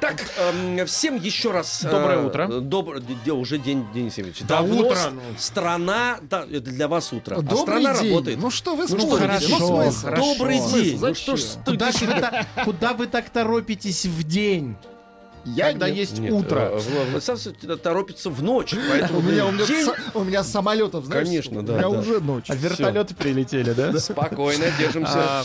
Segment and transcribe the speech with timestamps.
[0.00, 1.84] Так, эм, всем еще раз...
[1.84, 2.46] э, Доброе утро.
[2.60, 4.42] Доброе, де- уже день, Денис Евгеньевич.
[4.46, 4.96] Да Давно утро,
[5.36, 5.44] с-.
[5.44, 7.36] Страна, да, это для вас утро.
[7.36, 8.08] а Добрый страна день.
[8.10, 8.38] работает.
[8.40, 10.04] Ну что вы Ну хорошо, Ну смысл?
[10.06, 10.22] хорошо.
[10.34, 10.92] Добрый день.
[10.94, 11.14] Ну Зачем?
[11.14, 14.76] что ж Куда, вы так, куда вы так торопитесь в день,
[15.44, 15.98] Я когда нет.
[15.98, 16.58] есть Нет, утро?
[16.60, 20.44] э, Влад Александрович торопится в ночь, поэтому У меня, у меня, день- с- у меня
[20.44, 21.88] самолетов, знаешь, Конечно, у да, меня да.
[21.88, 22.46] уже ночь.
[22.48, 23.98] А вертолеты прилетели, да?
[23.98, 25.42] Спокойно, держимся.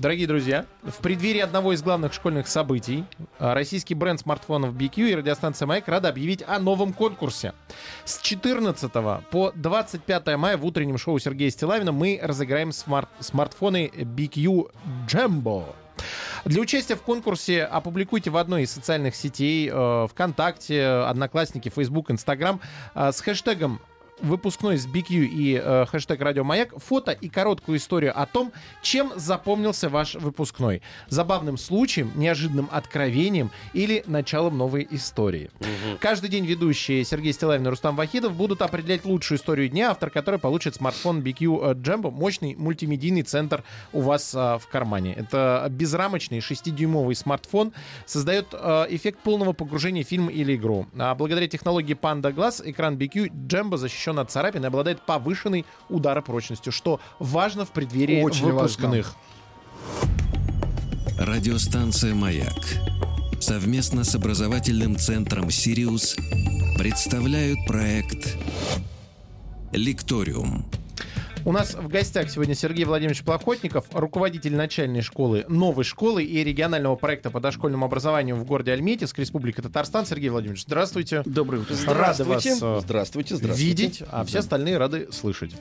[0.00, 3.04] Дорогие друзья, в преддверии одного из главных школьных событий
[3.38, 7.52] а, российский бренд смартфонов BQ и радиостанция «Маяк» рада объявить о новом конкурсе.
[8.06, 8.90] С 14
[9.30, 14.70] по 25 мая в утреннем шоу Сергея Стилавина мы разыграем смарт- смартфоны BQ
[15.06, 15.66] Jumbo.
[16.46, 22.62] Для участия в конкурсе опубликуйте в одной из социальных сетей э, ВКонтакте, Одноклассники, Facebook, Instagram
[22.94, 23.82] э, с хэштегом
[24.22, 29.12] выпускной с BQ и э, хэштег Радио Маяк фото и короткую историю о том, чем
[29.16, 30.82] запомнился ваш выпускной.
[31.08, 35.50] Забавным случаем, неожиданным откровением или началом новой истории.
[36.00, 40.38] Каждый день ведущие Сергей Стилавин и Рустам Вахидов будут определять лучшую историю дня, автор которой
[40.38, 45.14] получит смартфон BQ Jumbo, мощный мультимедийный центр у вас а, в кармане.
[45.14, 47.72] Это безрамочный 6-дюймовый смартфон,
[48.06, 50.86] создает а, эффект полного погружения в фильм или игру.
[50.98, 56.72] А благодаря технологии Panda Glass экран BQ Jumbo защищен от царапин и обладает повышенной ударопрочностью,
[56.72, 59.14] что важно в преддверии Очень выпускных.
[61.18, 62.80] Радиостанция «Маяк»
[63.40, 66.16] совместно с образовательным центром «Сириус»
[66.78, 68.36] представляют проект
[69.72, 70.64] «Лекториум».
[71.46, 76.96] У нас в гостях сегодня Сергей Владимирович Плохотников, руководитель начальной школы, новой школы и регионального
[76.96, 80.04] проекта по дошкольному образованию в городе Альметьевск, Республика Татарстан.
[80.04, 81.22] Сергей Владимирович, здравствуйте.
[81.24, 81.74] Доброе утро.
[81.86, 82.58] Рады вас Здравствуйте.
[82.62, 83.68] э, Здравствуйте, здравствуйте.
[83.68, 85.52] видеть, а все остальные рады слышать.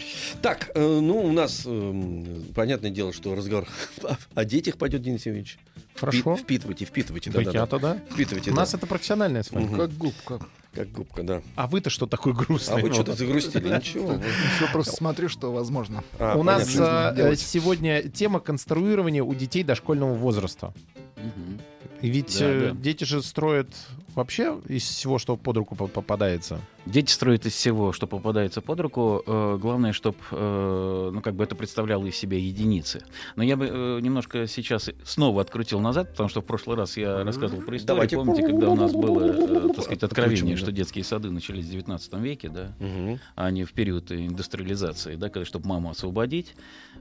[0.41, 3.65] Так, э, ну, у нас, эм, понятное дело, что разговор
[4.35, 5.57] о детях пойдет, Денис Евгеньевич.
[5.95, 6.33] Хорошо.
[6.33, 7.31] Впи- Впитывайте, впитывайте.
[7.31, 7.79] Да Да, да, да.
[7.79, 7.97] да.
[8.11, 8.61] Впитывайте, У да.
[8.61, 9.75] нас это профессиональная с вами.
[9.75, 10.39] Как губка.
[10.73, 11.41] Как губка, да.
[11.55, 12.81] А вы-то что такой А грустный?
[12.83, 13.73] вы что-то загрустили?
[13.75, 14.13] Ничего.
[14.13, 16.03] Еще просто смотрю, что возможно.
[16.19, 20.73] А, У нас э, сегодня тема конструирования у детей дошкольного возраста.
[22.01, 23.67] Ведь э, дети же строят
[24.19, 26.59] вообще из всего, что под руку по- попадается.
[26.85, 29.23] Дети строят из всего, что попадается под руку.
[29.25, 33.03] Э, Главное, чтобы ну, как бы это представляло из себя единицы.
[33.35, 37.23] Но я бы э, немножко сейчас снова открутил назад, потому что в прошлый раз я
[37.23, 37.87] рассказывал про историю.
[37.87, 38.15] Давайте.
[38.17, 42.13] Помните, когда у нас было, э, так сказать, откровение, что детские сады начались в 19
[42.15, 43.19] веке, да, Мгм.
[43.35, 46.55] а не в период индустриализации, да, когда, чтобы маму освободить.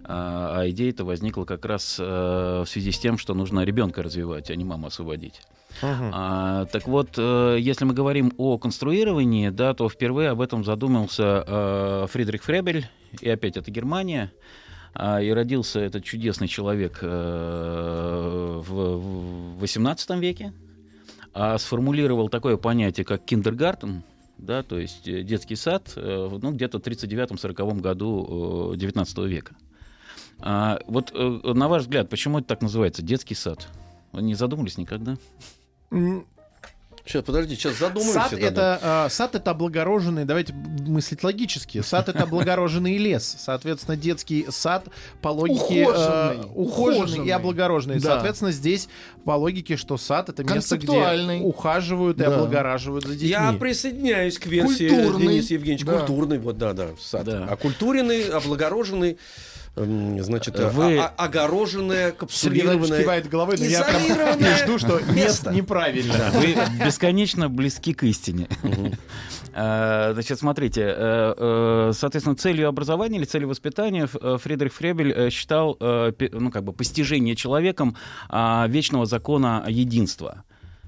[0.05, 4.51] А, а идея-то возникла как раз э, в связи с тем, что нужно ребенка развивать,
[4.51, 5.43] а не маму освободить.
[5.83, 11.45] А, так вот, э, если мы говорим о конструировании, да, то впервые об этом задумался
[11.47, 12.89] э, Фридрих Фребель,
[13.21, 14.33] и опять это Германия.
[14.95, 18.65] А, и родился этот чудесный человек в,
[19.61, 20.53] 18 веке,
[21.35, 24.03] а сформулировал такое понятие, как киндергартен,
[24.39, 29.55] да, то есть детский сад, ну, где-то в 39-40 году 19 века.
[30.41, 33.67] А, вот э, на ваш взгляд, почему это так называется, детский сад?
[34.13, 35.17] Вы не задумывались никогда?
[37.05, 38.21] Сейчас, подожди, сейчас задумаемся.
[38.21, 41.81] Сад это, э, сад это облагороженный, давайте мыслить логически.
[41.81, 43.37] Сад это облагороженный лес.
[43.39, 44.89] Соответственно, детский сад
[45.23, 46.45] по логике э, Ухоженный.
[46.55, 47.31] ухоженный и Ухоженный.
[47.33, 47.95] облагороженный.
[48.01, 48.01] Да.
[48.11, 48.91] Соответственно, здесь
[49.25, 52.35] по логике, что сад это место, где ухаживают и Да.
[52.35, 53.29] облагораживают за детьми.
[53.31, 55.29] Я присоединяюсь к версии Культурный.
[55.29, 55.87] Дениса Евгеньевича.
[55.87, 55.99] Да.
[56.01, 57.25] Культурный, вот, да, да, сад.
[57.25, 57.47] Да.
[57.47, 59.19] Окультуренный, облагороженный, эм,
[59.77, 63.03] значит, Э, Вы- а- а- огороженное, капсулированное.
[63.03, 65.51] кивает головой, но я прям жду, что нет, место.
[65.55, 66.31] неправильно.
[66.35, 68.49] Вы бесконечно близки к истине.
[69.61, 75.31] А, Значит, смотрите, э, э, соответственно, целью образования или целью воспитания э, Фридрих Фребель э,
[75.31, 77.97] считал, э, ну, как бы постижение человеком
[78.29, 80.45] а, вечного закона единства.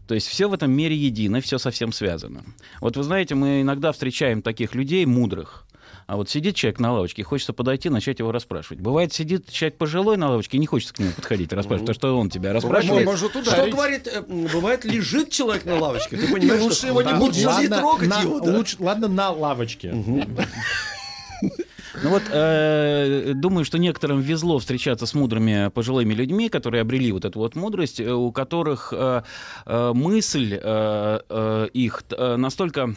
[0.07, 2.45] То есть все в этом мире едино, все совсем связано.
[2.81, 5.65] Вот вы знаете, мы иногда встречаем таких людей мудрых,
[6.07, 8.81] а вот сидит человек на лавочке, хочется подойти, начать его расспрашивать.
[8.81, 12.19] Бывает, сидит человек пожилой на лавочке, и не хочется к нему подходить, расспрашивать, потому что
[12.19, 13.07] он тебя расспрашивает.
[13.07, 13.75] Может Что ударить.
[13.75, 18.23] говорит, э, бывает, лежит человек на лавочке, ты понимаешь, лучше что его не Ладно, трогать
[18.23, 18.85] его.
[18.85, 19.95] ладно, на лавочке.
[22.03, 27.25] Ну вот, э, думаю, что некоторым везло встречаться с мудрыми пожилыми людьми, которые обрели вот
[27.25, 29.23] эту вот мудрость, э, у которых э,
[29.67, 32.95] э, мысль э, э, их настолько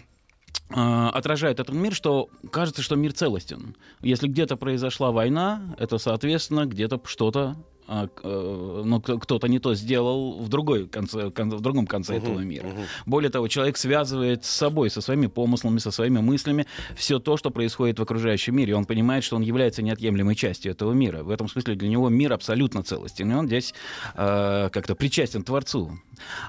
[0.73, 3.75] отражает этот мир, что кажется, что мир целостен.
[4.01, 7.55] Если где-то произошла война, это, соответственно, где-то что-то
[7.87, 12.39] а, э, ну, кто-то не то сделал в, другой конце, кон- в другом конце этого
[12.39, 12.67] мира.
[13.05, 16.65] Более того, человек связывает с собой, со своими помыслами, со своими мыслями
[16.95, 18.75] все то, что происходит в окружающем мире.
[18.75, 21.23] Он понимает, что он является неотъемлемой частью этого мира.
[21.23, 23.73] В этом смысле для него мир абсолютно целостен, и он здесь
[24.15, 25.99] э, как-то причастен к Творцу.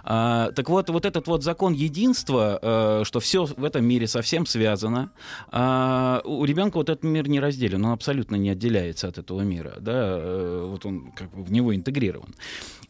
[0.04, 4.46] А, так вот, вот этот вот закон единства, э, что все в этом мире совсем
[4.46, 5.10] связано,
[5.50, 9.75] а, у ребенка вот этот мир не разделен, он абсолютно не отделяется от этого мира,
[9.80, 12.35] да, э, вот он как бы в него интегрирован.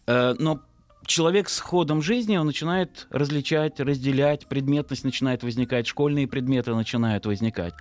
[0.06, 0.60] Э, но
[1.06, 7.74] человек с ходом жизни, он начинает различать, разделять, предметность начинает возникать, школьные предметы начинают возникать.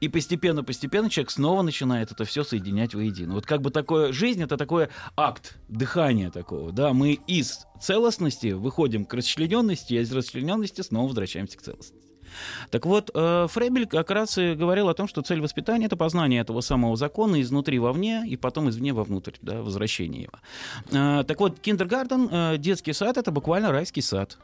[0.00, 3.34] И постепенно-постепенно человек снова начинает это все соединять воедино.
[3.34, 9.04] Вот как бы такое жизнь это такой акт дыхания такого, да, мы из целостности выходим
[9.04, 12.07] к расчлененности, а из расчлененности снова возвращаемся к целостности.
[12.70, 16.40] Так вот, э, Фребель как раз и говорил о том, что цель воспитания— это познание
[16.40, 20.38] этого самого закона изнутри вовне и потом извне вовнутрь, да, возвращение его.
[21.20, 24.38] Э, Так вот, киндергарден, э, детский сад— это буквально райский сад.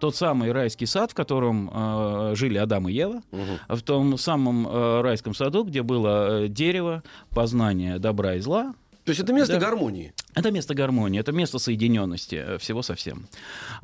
[0.00, 3.20] Тот самый райский сад, в котором э, жили Адам и Ева,
[3.68, 8.74] в том самом э, райском саду, где было дерево познания добра и зла.
[9.04, 9.60] То есть это место Да.
[9.60, 10.12] гармонии.
[10.38, 13.26] Это место гармонии, это место соединенности э, всего со всем.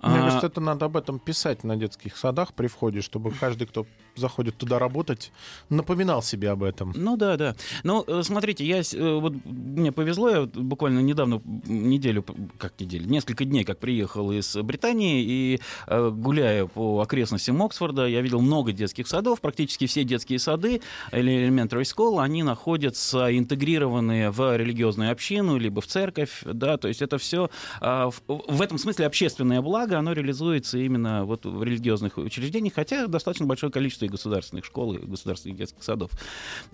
[0.02, 3.66] Мне А, кажется, это надо об этом писать на детских садах при входе, чтобы каждый,
[3.66, 5.32] кто заходит туда работать,
[5.68, 6.92] напоминал себе об этом.
[6.94, 7.56] Ну да, да.
[7.82, 12.24] Ну, э, смотрите, я э, вот мне повезло, я буквально недавно неделю,
[12.58, 18.40] как неделю, несколько дней, как приехал из Британии и гуляя по окрестностям Оксфорда, я видел
[18.40, 20.80] много детских садов, практически все детские сады
[21.12, 27.02] или elementary school, они находятся интегрированные в религиозную общину либо в церковь, да, то есть
[27.02, 27.48] это все
[27.80, 33.46] в, в этом смысле общественное благо, оно реализуется именно вот в религиозных учреждениях, хотя достаточно
[33.46, 36.10] большое количество и государственных школ, и государственных детских садов.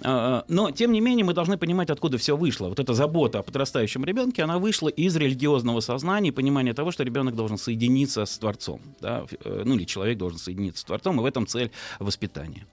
[0.02, 2.68] А, Но, тем не менее, мы должны понимать, откуда все вышло.
[2.68, 7.34] Вот эта забота о подрастающем ребенке, она вышла из религиозного сознания, понимания того, что ребенок
[7.34, 8.80] должен соединиться с Творцом.
[9.00, 9.24] Да?
[9.44, 12.66] э, Ну, или человек должен соединиться с Творцом, и в этом цель воспитания.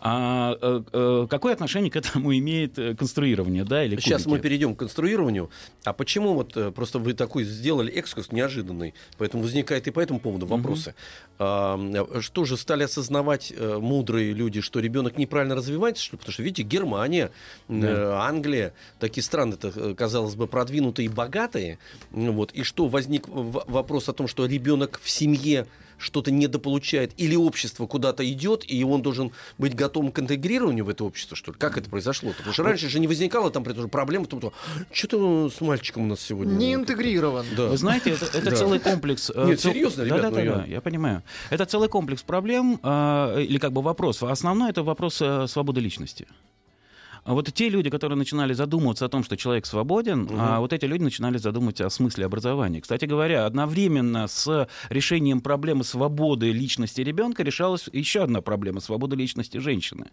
[0.00, 4.42] А э, э, какое отношение к этому имеет конструирование, да, или Сейчас мы кубики?
[4.42, 5.50] перейдем к конструированию.
[5.84, 10.20] А почему вот э, просто вы такой сделали экскурс неожиданный, поэтому возникает и по этому
[10.20, 10.94] поводу вопросы.
[11.38, 16.16] Э, что же стали осознавать э, мудрые люди, что ребенок неправильно развивается, что?
[16.16, 17.30] Потому что видите, Германия,
[17.68, 21.78] э, Англия, такие страны-то, э, казалось бы, продвинутые и богатые,
[22.10, 25.66] вот, и что возник вопрос о том, что ребенок в семье
[26.02, 31.04] что-то недополучает, или общество куда-то идет, и он должен быть готовым к интегрированию в это
[31.04, 31.58] общество, что ли?
[31.58, 32.32] Как это произошло?
[32.36, 34.52] Потому что раньше же не возникало там проблем в том, что
[34.92, 36.52] что-то с мальчиком у нас сегодня.
[36.52, 37.46] Не интегрирован.
[37.56, 37.68] Да.
[37.68, 38.56] Вы знаете, это, это Да.
[38.56, 39.30] целый комплекс.
[39.34, 41.22] э, Нет, цел- серьезно, ребят, да, ну да, я- да, я понимаю.
[41.50, 44.30] Это целый комплекс проблем э, или как бы вопросов.
[44.30, 46.26] Основной это вопрос э, свободы личности.
[47.24, 50.86] А вот те люди, которые начинали задумываться о том, что человек свободен, а вот эти
[50.86, 52.80] люди начинали задумываться о смысле образования.
[52.80, 59.58] Кстати говоря, одновременно с решением проблемы свободы личности ребенка решалась еще одна проблема свободы личности
[59.58, 60.10] женщины.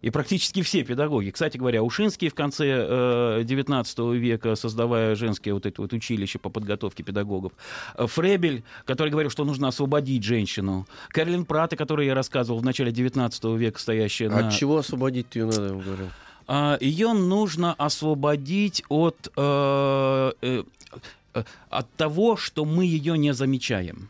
[0.00, 1.30] И практически все педагоги.
[1.30, 6.50] Кстати говоря, Ушинский в конце э, 19 века, создавая женские вот эти вот училища по
[6.50, 7.52] подготовке педагогов.
[7.96, 10.86] Э, Фребель, который говорил, что нужно освободить женщину.
[11.08, 14.48] Кэролин Прата, которую я рассказывал в начале 19 века, стоящая на...
[14.48, 16.08] От чего освободить ее надо, я говорю?
[16.48, 20.62] А, Ее нужно освободить от, э, э,
[21.34, 24.08] э, от того, что мы ее не замечаем.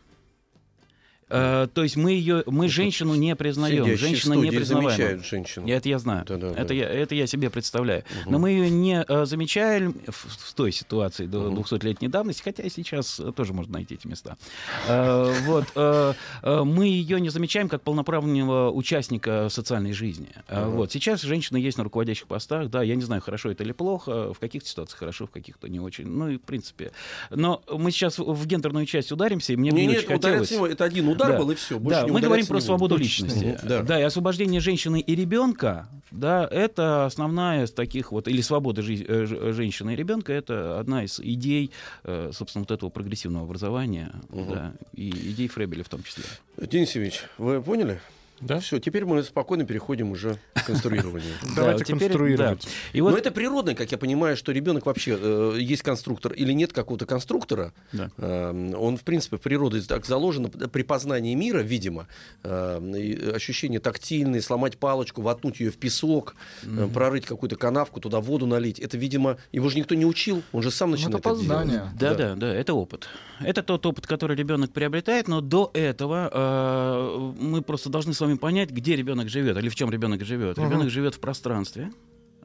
[1.29, 4.91] Э, то есть мы ее, мы женщину не признаем, женщина не признаваема.
[4.91, 5.67] замечают женщину.
[5.67, 6.25] Это я знаю.
[6.27, 6.59] Да-да-да.
[6.61, 8.03] это, я, это я себе представляю.
[8.25, 12.69] Но мы ее не э, замечаем в, в той ситуации до 200-летней давности, хотя и
[12.69, 14.37] сейчас э, тоже можно найти эти места.
[14.87, 20.29] Э, вот, э, э, мы ее не замечаем как полноправного участника социальной жизни.
[20.47, 23.71] Э, Вот, сейчас женщины есть на руководящих постах, да, я не знаю, хорошо это или
[23.71, 26.07] плохо, в каких-то ситуациях хорошо, в каких-то не очень.
[26.07, 26.91] Ну и в принципе.
[27.29, 30.51] Но мы сейчас в гендерную часть ударимся, и мне бы Не, не нет, очень хотелось.
[30.51, 31.37] его, это один удар Да.
[31.37, 31.77] был, и все.
[31.79, 33.57] Да, мы говорим про свободу личности.
[33.63, 33.83] Да.
[33.83, 33.99] Да.
[33.99, 39.25] и освобождение женщины и ребенка, да, это основная из таких вот, или свобода жи- э,
[39.25, 41.71] ж- женщины и ребенка, это одна из идей,
[42.03, 46.23] э, собственно, вот этого прогрессивного образования, да, и идей Фребеля в том числе.
[46.57, 47.99] Денис Евгеньевич, вы поняли?
[48.41, 48.59] Да?
[48.59, 51.33] Все, теперь мы спокойно переходим уже к конструированию.
[51.55, 52.67] Давайте теперь- конструировать.
[52.93, 57.05] Но это природно, как я понимаю, что ребенок вообще э, есть конструктор или нет какого-то
[57.05, 57.73] конструктора.
[57.91, 58.09] Да.
[58.17, 62.07] Э, он, в принципе, в природе так заложен при познании мира, видимо.
[62.43, 68.19] Э, и ощущения тактильные, сломать палочку, воткнуть ее в песок, э, прорыть какую-то канавку, туда
[68.19, 68.79] воду налить.
[68.79, 71.47] Это, видимо, его же никто не учил, он же сам начинает это это делать.
[71.47, 71.89] познание.
[71.99, 73.07] Да, да, да, это опыт.
[73.41, 78.28] Это тот опыт, который ребенок приобретает, но до этого э, мы просто должны с вами
[78.29, 80.57] вами понять, где ребенок живет или в чем ребенок живет.
[80.57, 80.67] Мгм.
[80.67, 81.91] Ребенок живет в пространстве,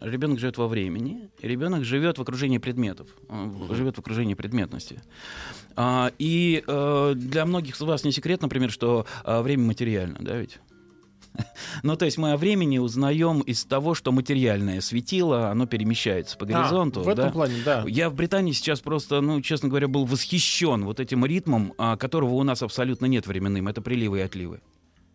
[0.00, 5.02] ребенок живет во времени, ребенок живет в окружении предметов, он живет в окружении предметности.
[5.76, 10.36] А, и э, для многих из вас не секрет, например, что а, время материально, да
[10.36, 10.58] ведь?
[11.82, 16.44] Ну, то есть мы о времени узнаем из того, что материальное светило, оно перемещается по
[16.44, 17.02] А, горизонту.
[17.02, 17.32] в этом да?
[17.32, 17.84] плане, да.
[17.88, 22.34] Я в Британии сейчас просто, ну, честно говоря, был восхищен вот этим ритмом, а, которого
[22.34, 23.68] у нас абсолютно нет временным.
[23.68, 24.60] Это приливы и отливы.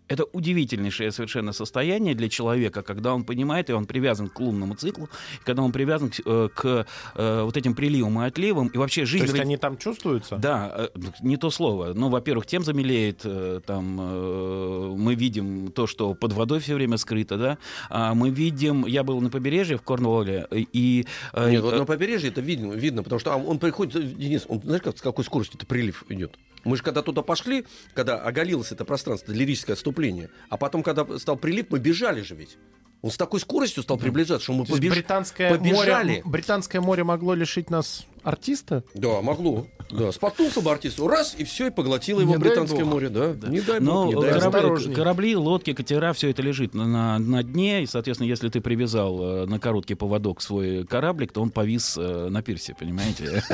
[0.09, 5.07] Это удивительнейшее совершенно состояние для человека, когда он понимает, и он привязан к лунному циклу,
[5.39, 6.85] и когда он привязан к, э, к,
[7.15, 9.23] э, вот этим приливам и отливам, и вообще То жизнь...
[9.25, 10.37] есть ради- они там чувствуются?
[10.37, 11.93] Да, э, не то слово.
[11.93, 16.97] Ну, во-первых, тем замелеет, э, там э, мы видим то, что под водой все время
[16.97, 17.57] скрыто, да.
[17.89, 21.05] А мы видим, я был на побережье в Корнуолле, и...
[21.33, 24.59] э, Нет, вот на побережье это видно, видно, потому что а, он приходит, Денис, он,
[24.63, 26.35] знаешь, как, с какой скоростью это прилив идет?
[26.63, 31.37] Мы же когда туда пошли, когда оголилось это пространство, лирическое отступление, а потом, когда стал
[31.37, 32.57] прилив, мы бежали же ведь.
[33.01, 36.07] Он с такой скоростью стал приближаться, что мы побеж- британское, побежали.
[36.07, 38.83] море, британское море могло лишить нас артиста?
[38.93, 39.67] Да, могло.
[39.91, 43.33] Да, споткнулся бы артист, раз, и все, и поглотило его Не британское море, да.
[43.47, 44.61] Не дай Но бог, не дай корабли- бог.
[44.77, 47.81] корабли, корабли, лодки, катера, все это лежит на, на, на дне.
[47.83, 52.27] И, соответственно, если ты привязал э, на короткий поводок свой кораблик, то он повис э,
[52.29, 53.43] на пирсе, понимаете?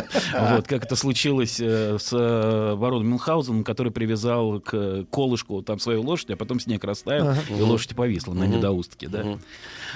[0.56, 6.02] Вот, как это случилось э, с э, бароном Мюнхгаузеном, который привязал к колышку там свою
[6.02, 9.38] лошадь, а потом снег растаял, и лошадь повисла на недоустке, да.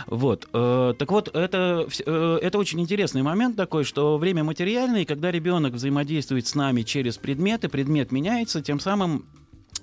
[0.08, 0.48] Вот.
[0.54, 4.59] э, Так вот, это, э, очень интересный момент такой, что время материальное,
[5.02, 9.26] и когда ребенок взаимодействует с нами через предметы, предмет меняется, тем самым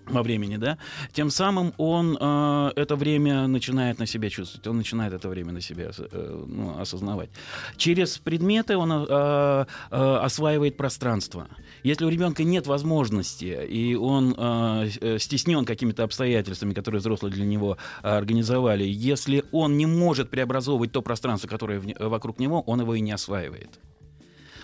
[0.09, 0.79] во времени, да,
[1.13, 5.61] тем самым он э, это время начинает на себя чувствовать, он начинает это время на
[5.61, 7.31] себя э, ну, осознавать.
[7.77, 11.49] Через предметы он э, э, осваивает пространство.
[11.83, 17.45] Если у ребенка нет возможности, и он э, э, стеснен какими-то обстоятельствами, которые взрослые для
[17.45, 22.95] него организовали, если он не может преобразовывать то пространство, которое в вокруг него, он его
[22.95, 23.81] и не осваивает.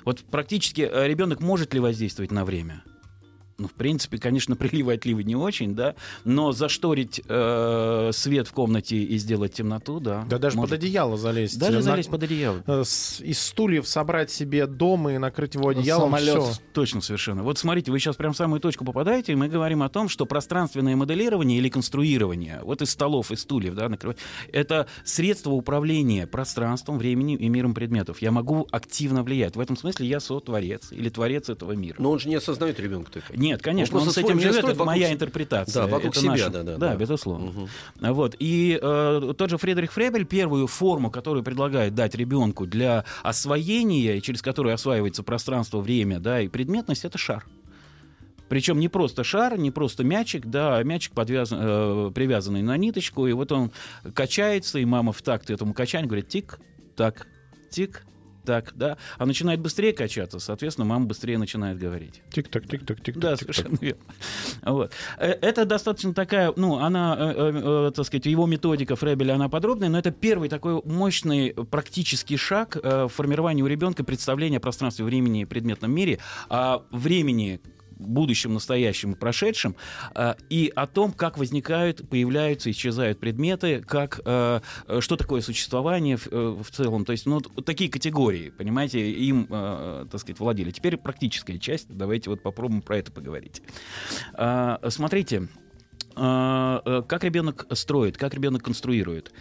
[0.05, 2.83] Вот практически э, ребенок может ли воздействовать на время?
[3.59, 5.95] Ну, в принципе, конечно, приливы отливы не очень, да,
[6.25, 10.25] но зашторить э, свет в комнате и сделать темноту, да.
[10.29, 10.71] Да даже может.
[10.71, 11.59] под одеяло залезть.
[11.59, 12.63] Даже На- залезть под одеяло.
[12.67, 16.11] э, с- из стульев собрать себе дом и накрыть его одеялом.
[16.11, 16.43] Самолет.
[16.43, 16.53] всё.
[16.73, 17.43] Точно, совершенно.
[17.43, 20.27] Вот смотрите, вы сейчас прям в самую точку попадаете, и мы говорим о том, что
[20.27, 24.19] пространственное моделирование или конструирование, вот из столов, из стульев, да, накрывать,
[24.53, 28.21] это средство управления пространством, временем и миром предметов.
[28.23, 29.57] Я могу активно влиять.
[29.57, 31.97] В этом смысле я сотворец или творец этого мира.
[31.99, 33.27] Но он же не осознает ребенка это.
[33.43, 35.83] Нет, конечно, Он он, с этим живет, это вокруг моя интерпретация.
[35.83, 36.51] Да, вокруг это себя, наша.
[36.51, 36.95] да, да, Да, да.
[36.95, 37.47] безусловно.
[37.47, 37.69] Мгм.
[38.15, 38.37] Вот.
[38.39, 44.43] И э, тот же Фредерик Фребель первую форму, которую предлагает дать ребенку для освоения, через
[44.43, 47.45] которую осваивается пространство, время да, и предметность, это шар.
[48.49, 53.27] Причем не просто шар, не просто мячик, да, а мячик подвязан, э, привязанный на ниточку,
[53.27, 53.73] и вот он
[54.15, 57.27] качается, и мама в такт этому качанию говорит тик-так,
[57.71, 58.05] тик
[58.45, 62.23] так, да, а начинает быстрее качаться, соответственно, мама быстрее начинает говорить.
[62.31, 63.19] Тик-так, тик-так, тик-так.
[63.19, 63.55] Да, тик-так.
[63.55, 64.03] совершенно верно.
[64.63, 64.93] Вот.
[65.19, 69.49] Э, Это достаточно такая, ну, она, э, э, э, так сказать, его методика Фребеля, она
[69.49, 74.61] подробная, но это первый такой мощный практический шаг э, в формировании у ребенка представления о
[74.61, 76.19] пространстве, времени и предметном мире,
[76.49, 77.61] о времени
[78.09, 79.77] будущем, настоящем и прошедшем,
[80.15, 86.17] э, и о том, как возникают, появляются, исчезают предметы, как, э, э, что такое существование
[86.17, 87.05] в, в целом.
[87.05, 90.71] То есть, ну, такие категории, понимаете, им, так сказать, владели.
[90.71, 91.89] Теперь практическая часть.
[91.89, 93.63] Давайте вот попробуем про это поговорить.
[94.89, 95.49] Смотрите,
[96.15, 99.33] как ребенок строит, как ребенок конструирует.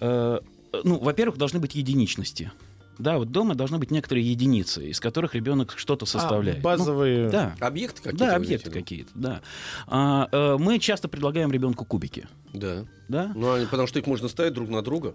[0.00, 2.50] Ну, во-первых, должны быть единичности.
[2.98, 6.58] Да, вот дома должны быть некоторые единицы, из которых ребенок что-то составляет.
[6.58, 7.24] А, базовые...
[7.26, 7.56] Ну, да.
[7.60, 8.24] Объекты какие-то?
[8.24, 9.40] Да, объекты какие-то, да.
[9.86, 12.28] А, э, мы часто предлагаем ребенку кубики.
[12.52, 12.84] Да.
[13.08, 15.14] Да, Ну, а потому что их можно ставить друг на друга.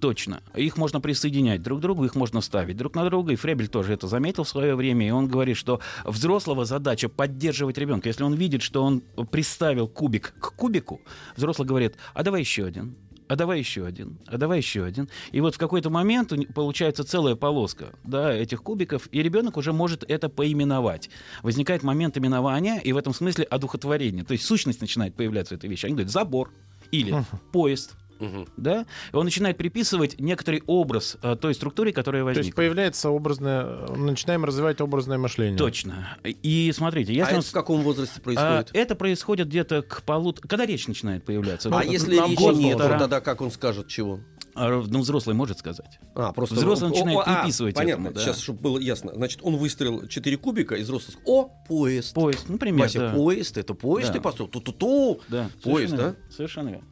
[0.00, 0.42] точно.
[0.54, 3.32] Их можно присоединять друг к другу, их можно ставить друг на друга.
[3.32, 5.06] И Фребель тоже это заметил в свое время.
[5.08, 8.08] И он говорит, что взрослого задача поддерживать ребенка.
[8.08, 11.00] Если он видит, что он приставил кубик к кубику,
[11.36, 12.96] взрослый говорит, а давай еще один.
[13.28, 15.08] А давай еще один, а давай еще один.
[15.32, 20.02] И вот в какой-то момент получается целая полоска да, этих кубиков, и ребенок уже может
[20.08, 21.10] это поименовать.
[21.42, 24.24] Возникает момент именования, и в этом смысле одухотворение.
[24.24, 25.86] То есть сущность начинает появляться в этой вещи.
[25.86, 26.50] Они говорят забор
[26.90, 27.96] или поезд.
[28.20, 28.48] Мгм.
[28.56, 28.86] Да?
[29.12, 32.56] Он начинает приписывать некоторый образ э, той структуре, которая То есть возникла.
[32.56, 33.86] появляется образное...
[33.96, 35.56] Начинаем развивать образное мышление.
[35.58, 36.16] Точно.
[36.24, 38.70] И смотрите, если а он это в каком возрасте а, происходит?
[38.74, 40.46] это происходит где-то к полутора...
[40.48, 41.68] Когда речь начинает появляться?
[41.68, 42.94] А Ну, если речи год нет, полтора.
[42.94, 44.20] то тогда как он скажет чего?
[44.54, 46.00] А, Ну, взрослый может сказать.
[46.14, 48.20] А, просто Взрослый О, начинает о, а, приписывать Понятно, этому, да.
[48.24, 49.12] сейчас, чтобы было ясно.
[49.14, 52.14] Значит, он выстрелил 4 кубика, и взрослый сказал, о, поезд.
[52.14, 53.12] Поезд, например, Вася, да.
[53.12, 54.14] поезд, это поезд Да.
[54.14, 54.50] ты построил.
[54.50, 55.20] Ту-ту-ту.
[55.28, 56.02] Да, Поезд, совершенно да?
[56.02, 56.84] верно, Совершенно верно.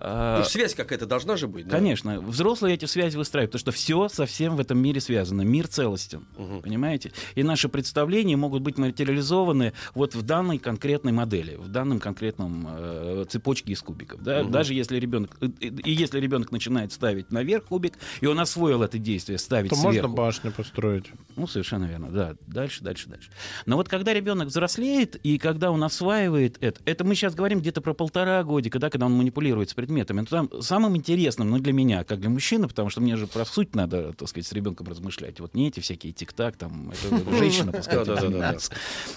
[0.00, 1.66] А, Ну, связь какая-то должна же быть.
[1.66, 1.76] да?
[1.76, 5.42] Конечно, взрослые эти связи выстраивают, потому что все совсем в этом мире связано.
[5.42, 6.62] Мир целостен, Мгм.
[6.62, 7.12] понимаете?
[7.34, 13.24] И наши представления могут быть материализованы вот в данной конкретной модели, в данном конкретном э,
[13.28, 14.22] цепочке из кубиков.
[14.22, 14.42] Да?
[14.42, 14.52] Мгм.
[14.52, 18.98] Даже если ребенок и, и если ребенок начинает ставить наверх кубик, и он освоил это
[18.98, 19.92] действие ставить То сверху.
[19.94, 21.06] можно башню построить.
[21.36, 22.34] Ну, совершенно верно, да.
[22.46, 23.30] Дальше, дальше, дальше.
[23.66, 27.80] Но вот когда ребенок взрослеет, и когда он осваивает это, это мы сейчас говорим где-то
[27.80, 30.20] про полтора годика, да, когда он манипулирует с предметами.
[30.20, 33.44] Но там самым интересным, ну, для меня, как для мужчины, потому что мне же про
[33.44, 35.40] суть надо, так сказать, с ребенком размышлять.
[35.40, 38.20] Вот не эти всякие тик-так, там, это женщина, Да-да-да-да.
[38.20, 38.72] занимается.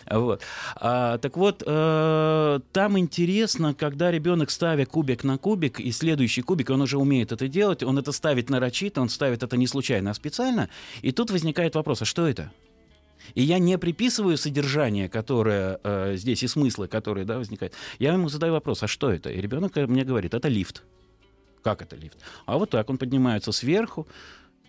[0.10, 0.42] Вот.
[0.76, 6.70] А, так вот, э, там интересно, когда ребенок, ставя кубик на кубик, и следующий кубик,
[6.70, 10.14] он уже умеет это делать, он это ставит нарочито, он ставит это не случайно, а
[10.14, 10.70] специально,
[11.02, 12.52] и тут возникает вопрос, а что это?
[13.36, 17.74] И я не приписываю содержание, которое э, здесь, и смыслы, которые да, возникают.
[18.00, 19.30] Я ему задаю вопрос, а что это?
[19.30, 20.84] И ребенок мне говорит, это лифт.
[21.64, 22.18] Как это лифт?
[22.46, 24.08] А вот так, он поднимается сверху,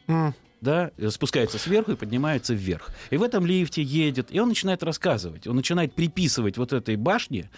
[0.08, 0.34] М.
[0.60, 2.90] да, э, спускается сверху и поднимается вверх.
[3.10, 7.50] И в этом лифте едет, и он начинает рассказывать, он начинает приписывать вот этой башне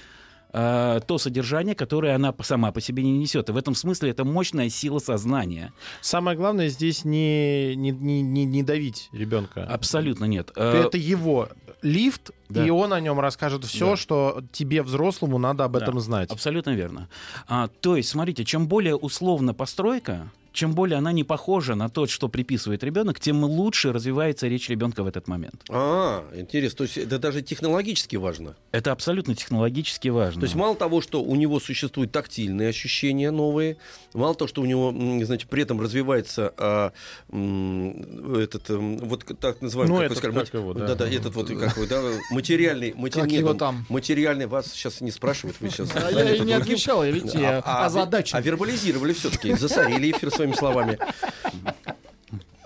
[0.52, 3.48] э, то содержание, которое она сама по себе не несет.
[3.48, 5.72] И в этом смысле это мощная сила сознания.
[6.00, 9.64] Самое главное здесь не, не, не, не- не давить ребенка.
[9.64, 10.50] Абсолютно нет.
[10.56, 11.48] Э, Это его
[11.82, 12.66] лифт, Да.
[12.66, 13.96] и он о нем расскажет все, Да.
[13.96, 16.30] что тебе, взрослому, надо об Да, этом знать.
[16.30, 17.08] Абсолютно верно.
[17.48, 22.06] А, то есть, смотрите, чем более условна постройка, чем более она не похожа на то,
[22.06, 25.62] что приписывает ребенок, тем лучше развивается речь ребенка в этот момент.
[25.68, 26.78] А, интересно.
[26.78, 28.56] То есть это даже технологически важно.
[28.72, 30.40] Это абсолютно технологически важно.
[30.40, 33.76] То есть мало того, что у него существуют тактильные ощущения новые,
[34.14, 34.90] мало того, что у него,
[35.24, 36.92] знаете, при этом развивается а,
[37.30, 40.86] этот, м, вот так называемый, Ну, как вы этот, сказали, как его, да.
[40.86, 43.86] да, да, этот вот как вы, да, материальный, матери- Как его там?
[43.88, 45.90] материальный, вас сейчас не спрашивают, вы сейчас.
[45.94, 50.54] А я не отвечал, я, видите, я А, а, а вербализировали все-таки, засорили эфир своими
[50.54, 50.98] словами.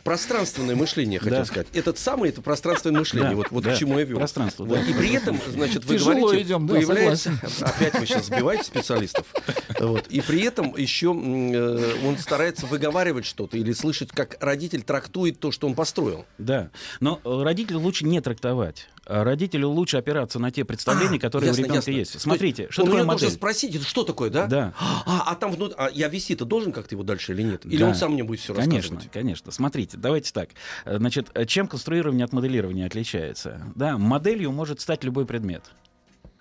[0.04, 1.44] Пространственное мышление, хотел Да.
[1.46, 1.66] сказать.
[1.72, 3.30] Этот самый, это пространственное мышление.
[3.30, 3.74] Да, вот вот да.
[3.74, 4.18] к чему я вел.
[4.18, 4.78] Пространство, Вот.
[4.78, 4.84] да.
[4.84, 7.32] И при этом, значит, вы Тяжело говорите, идем, да, появляется...
[7.60, 9.26] Опять вы сейчас сбиваете специалистов.
[9.80, 10.06] Вот.
[10.08, 15.50] И при этом еще э, он старается выговаривать что-то или слышать, как родитель трактует то,
[15.50, 16.26] что он построил.
[16.36, 16.70] Да.
[17.00, 18.88] Но э, родителю лучше не трактовать.
[19.06, 21.90] А Родителю лучше опираться на те представления, которые Ясно, у ребенка ясно.
[21.90, 22.12] есть.
[22.14, 23.20] То Смотрите, есть что он такое модель?
[23.20, 24.46] должен спросить, что такое, да?
[24.46, 24.72] Да.
[24.78, 27.66] А, а там внутри, а я вести-то должен как-то его дальше или нет?
[27.66, 27.88] Или Да.
[27.88, 29.10] он сам мне будет все Конечно, рассказывать?
[29.12, 29.52] конечно.
[29.52, 30.50] Смотрите, давайте так.
[30.84, 33.60] Значит, э, чем конструирование от моделирования отличается?
[33.74, 35.62] Да, моделью может стать любой предмет.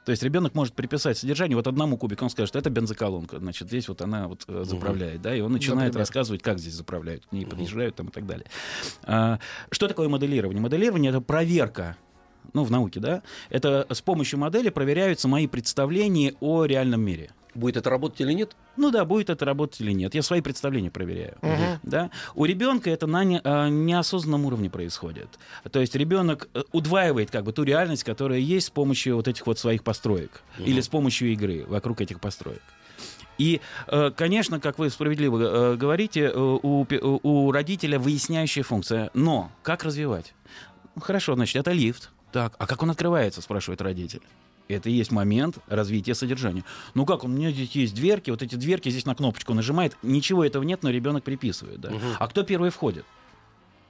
[0.06, 3.88] То есть ребенок может приписать содержание вот одному кубику, он скажет, это бензоколонка, значит, здесь
[3.88, 6.00] вот она вот э, заправляет, да, и он начинает Например.
[6.00, 8.46] рассказывать, как здесь заправляют, к ней подъезжают там и так далее.
[9.04, 9.40] А,
[9.72, 10.62] что такое моделирование?
[10.62, 11.96] Моделирование— это проверка
[12.54, 17.32] ну, в науке, да, это с помощью модели проверяются мои представления о реальном мире.
[17.56, 18.56] Будет это работать или нет?
[18.78, 20.16] Ну да, будет это работать или нет.
[20.16, 21.38] Я свои представления проверяю.
[21.42, 21.80] Мгм.
[21.84, 22.10] Да?
[22.36, 25.28] У ребенка это на не- а, неосознанном уровне происходит.
[25.72, 29.46] То есть ребенок э, удваивает как бы ту реальность, которая есть с помощью вот этих
[29.46, 32.62] вот своих построек или с помощью игры вокруг этих построек.
[33.38, 36.86] И, э, конечно, как вы справедливо э, говорите, э, у,
[37.24, 39.10] у родителя выясняющая функция.
[39.14, 40.34] Но как развивать?
[41.02, 42.12] Хорошо, значит, это лифт.
[42.32, 44.22] Так, а как он открывается, спрашивает родитель.
[44.68, 46.64] Это и есть момент развития содержания.
[46.94, 50.46] Ну как, у меня здесь есть дверки, вот эти дверки здесь на кнопочку нажимает, ничего
[50.46, 51.80] этого нет, но ребенок приписывает.
[51.82, 51.92] Да?
[52.20, 53.06] А кто первый входит?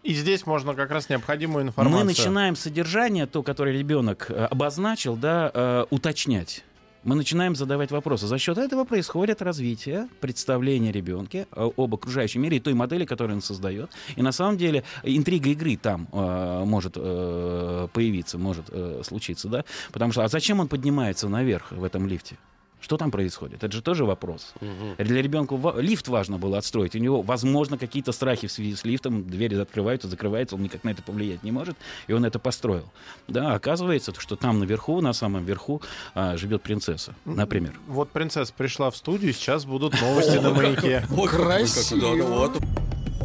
[0.04, 2.00] И здесь можно как раз необходимую информацию.
[2.00, 6.66] Мы начинаем содержание, то, которое ребенок э, обозначил, да, э, уточнять.
[7.04, 8.28] Мы начинаем задавать вопросы.
[8.28, 13.36] За счет этого происходит развитие представления ребенка э, об окружающем мире и той модели, которую
[13.36, 13.92] он создает.
[14.16, 19.66] И на самом деле интрига игры там э, может э, появиться, может э, случиться, да?
[19.92, 22.38] Потому что а зачем он поднимается наверх в этом лифте?
[22.84, 23.63] Что там происходит?
[23.63, 24.54] Это же тоже вопрос.
[24.98, 26.96] Для ребенка лифт важно было отстроить.
[26.96, 29.24] У него, возможно, какие-то страхи в связи с лифтом.
[29.24, 31.78] Двери открываются, закрываются, он никак на это повлиять не может.
[32.08, 32.91] И он это построил.
[33.30, 35.82] Да, оказывается, что там наверху, на самом верху,
[36.13, 37.72] а, живет принцесса, например.
[37.88, 41.08] Вот принцесса пришла в студию, сейчас будут новости на маяке.
[41.30, 42.52] Красиво.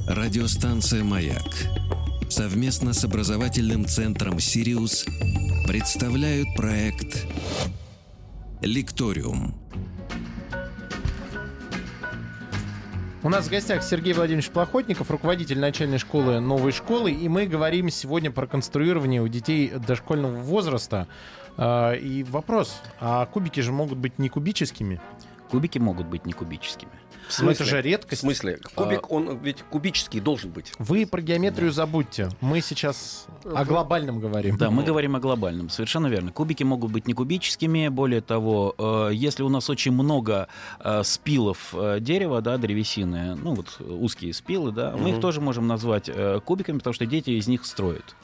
[0.07, 1.43] Радиостанция «Маяк»
[2.29, 5.05] совместно с образовательным центром «Сириус»
[5.67, 7.27] представляют проект
[8.61, 9.55] «Лекториум».
[13.23, 17.89] У нас в гостях Сергей Владимирович Плохотников, руководитель начальной школы новой школы, и мы говорим
[17.89, 21.07] сегодня про конструирование у детей дошкольного возраста.
[21.57, 25.01] А, И вопрос, а кубики же могут быть не кубическими?
[25.51, 26.93] Кубики могут быть не кубическими.
[27.29, 27.67] В это смысле?
[27.67, 28.21] же В редкость.
[28.23, 28.59] смысле?
[28.75, 30.73] Кубик, он ведь кубический должен быть.
[30.79, 32.31] Вы про геометрию забудьте.
[32.41, 34.57] Мы сейчас о глобальном говорим.
[34.57, 36.33] Да, мы говорим о глобальном, совершенно верно.
[36.33, 40.49] Кубики могут быть не кубическими, более того, э, если у нас очень много
[40.81, 45.67] э, спилов э, дерева, да, древесины, ну вот узкие спилы, да, мы их тоже можем
[45.67, 46.11] назвать
[46.45, 48.15] кубиками, потому что дети из них строят.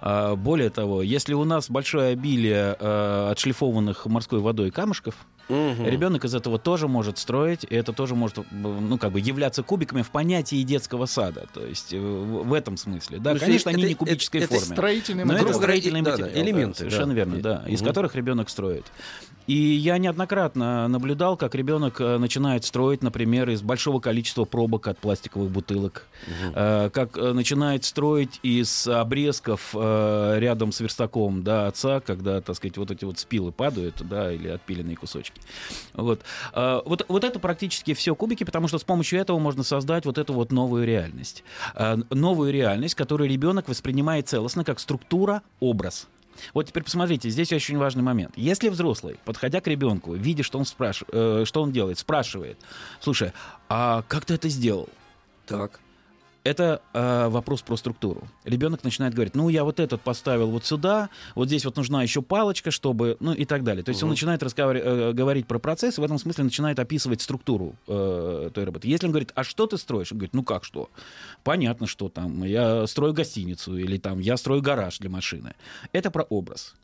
[0.00, 5.14] А, Более того, если у нас большое обилие э, отшлифованных морской водой камушков,
[5.52, 5.86] Мгм.
[5.86, 10.02] ребенок из этого тоже может строить, и это тоже может, ну, как бы являться кубиками
[10.02, 11.46] в понятии детского сада.
[11.52, 13.18] То есть э, в этом смысле.
[13.18, 14.76] Да, есть конечно, они это- не кубической это- это форме.
[14.76, 16.46] Строительный Но это строительные и- да, да, материалы.
[16.48, 17.14] элементы, Совершенно да.
[17.14, 17.64] верно, да.
[17.68, 17.88] Из Мгм.
[17.88, 18.86] которых ребенок строит.
[19.48, 24.98] И я неоднократно наблюдал, как ребенок э, начинает строить, например, из большого количества пробок от
[24.98, 26.06] пластиковых бутылок,
[26.54, 32.54] э, как э, начинает строить из обрезков э, рядом с верстаком да, отца, когда, так
[32.54, 35.41] сказать, вот эти вот спилы падают, да, или отпиленные кусочки.
[35.94, 36.22] Вот.
[36.54, 40.18] Э, вот, вот это практически все кубики, потому что с помощью этого можно создать вот
[40.18, 41.44] эту вот новую реальность.
[41.74, 46.08] Э, новую реальность, которую ребенок воспринимает целостно как структура, образ.
[46.54, 48.32] Вот теперь посмотрите, здесь очень важный момент.
[48.36, 51.04] Если взрослый, подходя к ребенку, видя, что он, спраш...
[51.12, 52.58] э, что он делает, спрашивает,
[53.00, 53.32] слушай,
[53.68, 54.88] а как ты это сделал?
[55.46, 55.81] Так.
[56.44, 58.26] Это э, вопрос про структуру.
[58.44, 62.20] Ребенок начинает говорить, ну я вот этот поставил вот сюда, вот здесь вот нужна еще
[62.20, 63.84] палочка, чтобы, ну и так далее.
[63.84, 64.14] То есть он Мгм.
[64.14, 68.64] начинает разговаривать, э, говорить про процесс, и в этом смысле начинает описывать структуру э, той
[68.64, 68.88] работы.
[68.88, 70.10] Если он говорит, а что ты строишь?
[70.10, 70.90] Он говорит, ну как что?
[71.44, 75.54] Понятно, что там я строю гостиницу или там я строю гараж для машины.
[75.92, 76.74] Это про образ.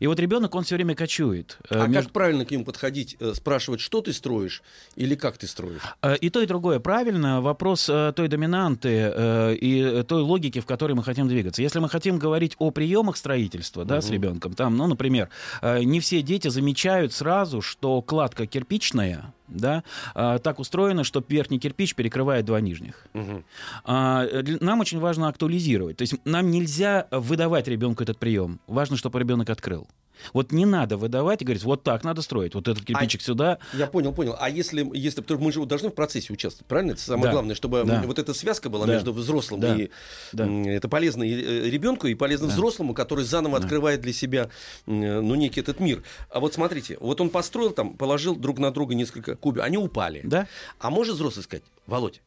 [0.00, 1.58] И вот ребенок, он все время кочует.
[1.70, 3.16] э, А между- как правильно к нему подходить?
[3.20, 4.62] э, Спрашивать, что ты строишь
[4.96, 5.82] или как ты строишь?
[6.02, 7.40] Э, И то, и другое правильно.
[7.40, 9.12] Вопрос той доминанты
[9.60, 11.62] и той логики, в которой мы хотим двигаться.
[11.62, 15.28] Если мы хотим говорить о приемах строительства да, с ребенком, там, ну, например,
[15.62, 19.82] не все дети замечают сразу, что кладка кирпичная, да,
[20.14, 23.06] э, так устроена, что верхний кирпич перекрывает два нижних.
[23.12, 23.44] Мгм.
[23.84, 24.26] А,
[24.60, 25.96] Нам очень важно актуализировать.
[25.96, 28.60] То есть нам нельзя выдавать ребенку этот прием.
[28.66, 29.86] Важно, чтобы ребенок открыл.
[30.32, 33.86] Вот не надо выдавать и говорить, вот так надо строить, вот этот кирпичик сюда, Я
[33.86, 34.36] понял, понял.
[34.38, 36.92] А если, если потому что мы же должны в процессе участвовать, правильно?
[36.92, 37.32] Это самое Да.
[37.32, 38.02] главное, чтобы Да.
[38.06, 38.94] вот эта связка была Да.
[38.94, 39.76] между взрослым Да.
[39.76, 39.90] и
[40.32, 40.46] Да.
[40.48, 42.52] это полезно и э, ребенку и полезно Да.
[42.54, 43.64] взрослому, который заново Да.
[43.64, 44.50] открывает для себя
[44.86, 46.02] ну некий этот мир.
[46.30, 50.20] А вот смотрите, вот он построил там, положил друг на друга несколько кубиков, они упали.
[50.24, 50.46] да?
[50.78, 52.20] А может взрослый сказать, Володь,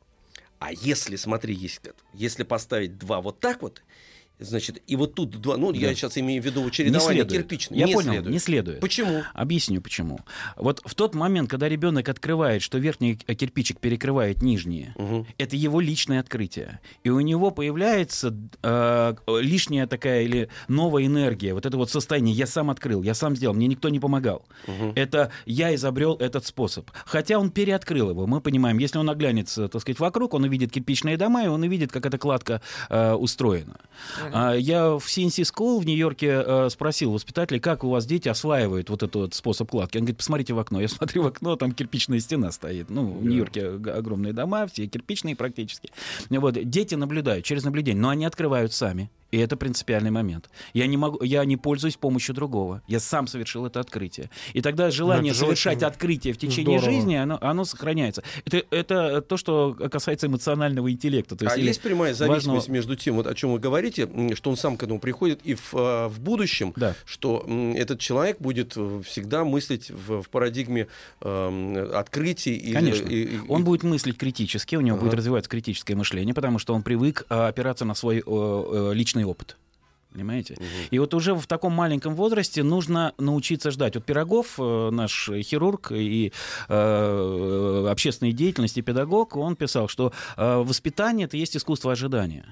[0.59, 1.81] а если, смотри, есть,
[2.13, 3.81] если поставить два вот так вот,
[4.39, 5.93] значит, и вот тут два, ну, я Да.
[5.95, 7.79] сейчас имею в виду чередование кирпичное.
[7.79, 8.33] Я не понял, следует.
[8.33, 8.79] не следует.
[8.79, 9.23] Почему?
[9.33, 10.19] Объясню почему.
[10.55, 15.25] Вот в тот момент, когда ребенок открывает, что верхний кирпичик перекрывает нижние, Мгм.
[15.37, 16.79] это его личное открытие.
[17.03, 22.45] И у него появляется э, лишняя такая или новая энергия, вот это вот состояние «я
[22.47, 24.45] сам открыл, я сам сделал, мне никто не помогал».
[24.67, 24.93] Мгм.
[24.95, 26.89] Это я изобрел этот способ.
[27.05, 28.27] Хотя он переоткрыл его.
[28.27, 31.91] Мы понимаем, если он оглянется, так сказать, вокруг, он увидит кирпичные дома, и он увидит,
[31.91, 33.77] как эта кладка э, устроена.
[34.33, 38.89] А, я в CNC School в Нью-Йорке э, спросил воспитателей, как у вас дети осваивают
[38.89, 39.97] вот этот способ кладки.
[39.97, 40.81] Он говорит, посмотрите в окно.
[40.81, 42.89] Я смотрю в окно, там кирпичная стена стоит.
[42.89, 45.91] Ну, в Нью-Йорке огромные дома, все кирпичные практически.
[46.29, 46.57] Вот.
[46.69, 49.09] Дети наблюдают через наблюдение, но они открывают сами.
[49.31, 50.49] И это принципиальный момент.
[50.73, 52.81] Я не, могу, я не пользуюсь помощью другого.
[52.87, 54.29] Я сам совершил это открытие.
[54.53, 56.97] И тогда желание это совершать очень открытие в течение здорово.
[56.97, 58.23] жизни, оно, оно сохраняется.
[58.45, 61.35] Это, это то, что касается эмоционального интеллекта.
[61.35, 64.49] То есть, а есть прямая зависимость важного- между тем, вот о чем вы говорите, что
[64.49, 66.95] он сам к этому приходит, и в, э, в будущем, Да.
[67.05, 70.87] что этот человек будет э, всегда мыслить в, в парадигме
[71.21, 72.55] эм, открытий.
[72.55, 73.07] и- Конечно.
[73.07, 75.05] и- и- Он будет мыслить критически, у него Ага.
[75.05, 79.23] будет развиваться критическое мышление, потому что он привык а, опираться на свой э, э, личный
[79.25, 79.57] опыт.
[80.13, 80.55] Понимаете?
[80.55, 80.65] Мгм.
[80.89, 83.95] И вот уже в таком маленьком возрасте нужно научиться ждать.
[83.95, 86.31] Вот Пирогов, э, наш хирург и
[86.69, 92.45] э, общественной деятельности педагог, он писал, что э, воспитание это есть искусство ожидания.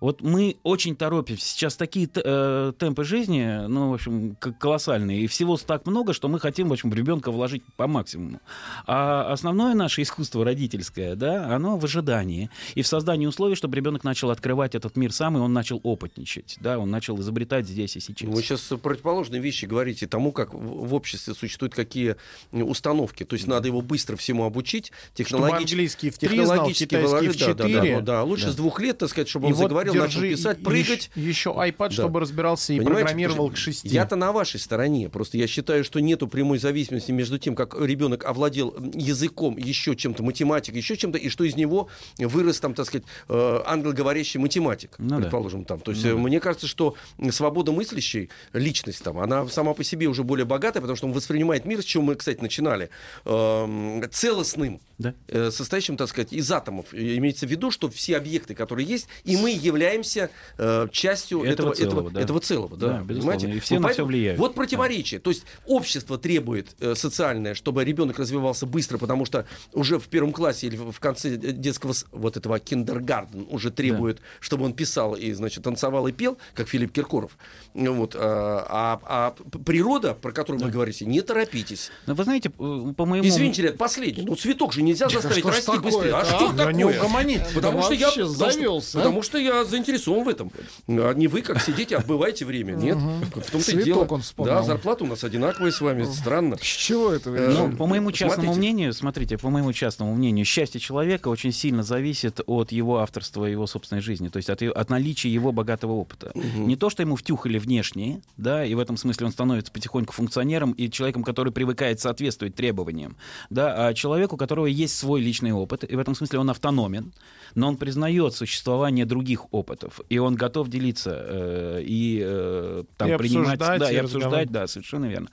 [0.00, 1.46] Вот мы очень торопимся.
[1.46, 5.22] Сейчас такие э, темпы жизни, ну, в общем, колоссальные.
[5.22, 8.40] И всего так много, что мы хотим, в общем, ребенка вложить по максимуму.
[8.86, 12.50] А основное наше искусство родительское, да, оно в ожидании.
[12.74, 16.56] И в создании условий, чтобы ребенок начал открывать этот мир сам, и он начал опытничать,
[16.60, 18.28] да, он начал изобретать здесь и сейчас.
[18.28, 22.16] Вы сейчас противоположные вещи говорите тому, как в обществе существуют какие
[22.52, 23.24] установки.
[23.24, 27.00] То есть надо его быстро всему обучить, Чтобы технологически, английский в три знал, китайский в
[27.02, 27.38] выложить.
[27.38, 27.96] Да, да, да, четыре.
[27.96, 28.52] ну да, лучше Да.
[28.52, 30.62] с двух лет, так сказать, чтобы И он вот заговорил посмотрел, начал держи писать, и-
[30.64, 31.10] прыгать.
[31.14, 31.90] Еще, еще iPad, Да.
[31.90, 33.88] чтобы разбирался и Понимаете, программировал к шести.
[33.88, 35.08] Я-то на вашей стороне.
[35.08, 40.22] Просто я считаю, что нету прямой зависимости между тем, как ребенок овладел языком, еще чем-то,
[40.22, 45.18] математикой, еще чем-то, и что из него вырос, там, так сказать, э, англоговорящий математик, Ну
[45.18, 45.80] предположим, там.
[45.80, 46.94] То есть э, мне кажется, что
[47.30, 51.64] свобода мыслящей личность там, она сама по себе уже более богатая, потому что он воспринимает
[51.64, 52.90] мир, с чего мы, кстати, начинали,
[53.24, 55.14] эм, целостным, Да.
[55.28, 56.86] э, состоящим, так сказать, из атомов.
[56.92, 61.74] Имеется в виду, что все объекты, которые есть, и мы являемся э, частью Этого этого,
[61.74, 62.20] целого, этого, да.
[62.20, 62.76] этого целого.
[62.76, 63.58] Да, Да, безусловно, понимаете?
[63.58, 64.38] и все Вот на поэтому влияют.
[64.38, 65.20] Вот противоречие.
[65.20, 70.32] То есть общество требует э, социальное, чтобы ребенок развивался быстро, потому что уже в первом
[70.32, 75.32] классе или в конце э, детского вот этого киндергарден уже требует, чтобы он писал и,
[75.32, 77.36] значит, танцевал и пел, как Филипп Киркоров.
[77.74, 81.90] Ну Вот, а, а- а природа, про которую вы говорите, не торопитесь.
[82.06, 83.26] Но вы знаете, э, по моему...
[83.26, 84.24] Извините, ребят, последний.
[84.24, 86.12] Ну, цветок же нельзя заставить что ж расти быстрее.
[86.14, 86.24] А а?
[86.24, 87.00] что Да не такое?
[87.00, 87.42] угомонить.
[87.54, 89.00] Потому Да что я вообще потому завелся, а?
[89.02, 90.52] потому что я заинтересован в этом.
[90.86, 92.74] А не вы как сидите, отбываете время.
[92.74, 92.98] Нет.
[92.98, 94.04] В том-то и дело.
[94.04, 94.54] он вспомнил.
[94.54, 96.04] Да, зарплата у нас одинаковая с вами.
[96.04, 96.56] Странно.
[96.58, 97.30] С чего это?
[97.30, 97.48] вы Э?
[97.50, 98.58] Ну, по моему частному Смотрите.
[98.58, 103.66] мнению, смотрите, по моему частному мнению, счастье человека очень сильно зависит от его авторства, его
[103.66, 106.32] собственной жизни, то есть от, от наличия его богатого опыта.
[106.34, 110.72] Не то, что ему втюхали внешние, да, и в этом смысле он становится потихоньку функционером
[110.72, 113.16] и человеком, который привыкает соответствовать требованиям,
[113.50, 117.12] да, а человеку, у которого есть свой личный опыт, и в этом смысле он автономен,
[117.54, 123.16] но он признает существование других опытов, и он готов делиться э, и э, там И
[123.16, 125.28] принимать, да, и и обсуждать, да, совершенно верно.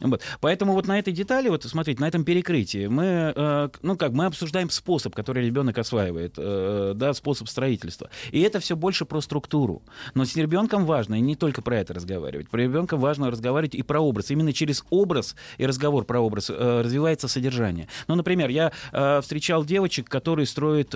[0.00, 0.22] Вот.
[0.40, 4.26] Поэтому вот на этой детали, вот смотрите, на этом перекрытии мы, э, ну как, мы
[4.26, 8.10] обсуждаем способ, который ребенок осваивает, да, способ строительства.
[8.30, 9.82] И это все больше про структуру.
[10.14, 12.48] Но с ребенком важно и не только про это разговаривать.
[12.48, 14.30] Про ребенка важно разговаривать и про образ.
[14.30, 17.88] Именно через образ и разговор про образ развивается содержание.
[18.08, 18.72] Ну, например, я
[19.22, 20.94] встречал девочек, которые строят,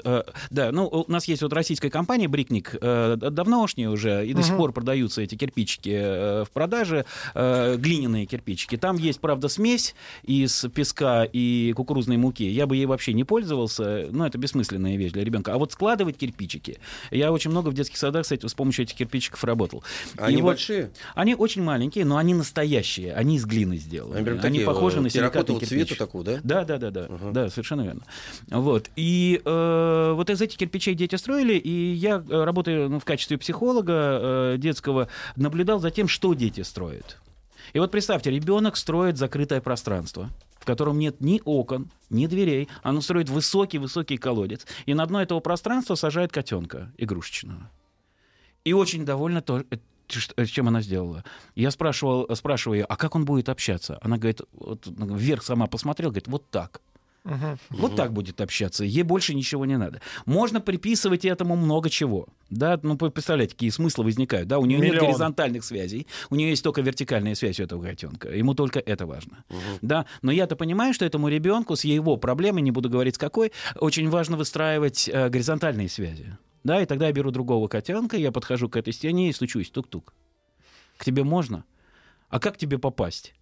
[0.51, 4.43] да, ну у нас есть вот российская компания Брикник, э, д- давношняя уже, и до
[4.43, 8.77] сих пор продаются эти кирпичики э, в продаже, э, глиняные кирпичики.
[8.77, 12.45] Там есть, правда, смесь из песка и кукурузной муки.
[12.45, 15.55] Я бы ей вообще не пользовался, ну, это бессмысленная вещь для ребенка.
[15.55, 16.79] А вот складывать кирпичики,
[17.11, 19.83] я очень много в детских садах с, этим, с помощью этих кирпичиков работал.
[20.17, 20.91] Они И вот большие?
[21.15, 24.17] Они очень маленькие, но они настоящие, они из глины сделаны.
[24.17, 25.69] Они прям Они такие, похожи э, на силикатный кирпич.
[25.69, 26.41] цвета такого, да?
[26.43, 28.03] Да, да, да, да, да, совершенно верно.
[28.49, 33.05] Вот и э, вот из этих кирпичей дети строили, и я э, работая ну, в
[33.05, 37.19] качестве психолога э, детского наблюдал за тем, что дети строят.
[37.73, 42.69] И вот представьте, ребенок строит закрытое пространство, в котором нет ни окон, ни дверей.
[42.83, 44.67] Оно строит высокий-высокий колодец.
[44.87, 47.71] И на дно этого пространства сажает котенка игрушечного.
[48.65, 49.77] И очень довольна то, э,
[50.09, 51.25] ш- чем она сделала.
[51.57, 53.99] Я спрашивал, спрашиваю ее, а как он будет общаться?
[54.03, 56.81] Она говорит, вот, вверх сама посмотрела, говорит, вот так.
[57.25, 57.59] Мгм.
[57.71, 58.85] Вот так будет общаться.
[58.85, 60.03] Ей больше ничего не надо.
[60.27, 62.29] Можно приписывать этому много чего.
[62.51, 64.47] Да, ну, представляете, какие смыслы возникают.
[64.47, 65.07] Да, у нее нет Миллион.
[65.07, 68.29] горизонтальных связей, у нее есть только вертикальная связь у этого котенка.
[68.29, 69.43] Ему только это важно.
[69.81, 73.53] Да, но я-то понимаю, что этому ребенку с его проблемой, не буду говорить с какой,
[73.77, 76.37] очень важно выстраивать э, горизонтальные связи.
[76.63, 80.13] Да, и тогда я беру другого котенка, я подхожу к этой стене и стучусь, тук-тук.
[80.99, 81.65] К тебе можно?
[82.29, 83.35] А как тебе попасть?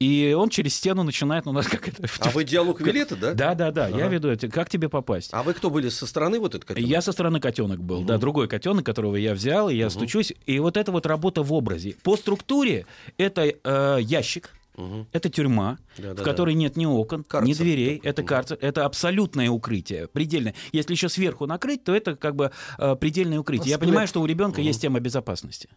[0.00, 2.04] И он через стену начинает, у нас как это...
[2.20, 3.34] А вы диалог вели это, да?
[3.34, 4.08] Да, да, да, я Ага.
[4.08, 4.46] веду это.
[4.48, 5.30] Как тебе попасть?
[5.32, 6.88] А вы кто были со стороны вот этот котенок?
[6.88, 10.32] Я со стороны котенок был, да, другой котенок, которого я взял, и я стучусь.
[10.46, 11.96] И вот это вот работа в образе.
[12.04, 15.08] По структуре это э, ящик, Мгм.
[15.10, 16.22] это тюрьма, Да-да-да.
[16.22, 17.96] в которой нет ни окон, ни Карцер дверей.
[17.96, 18.10] такой.
[18.10, 20.54] Это карцер, это абсолютное укрытие, предельное.
[20.70, 23.70] Если еще сверху накрыть, то это как бы э, предельное укрытие.
[23.70, 23.88] Я Склеп.
[23.88, 25.68] понимаю, что у ребенка есть тема безопасности.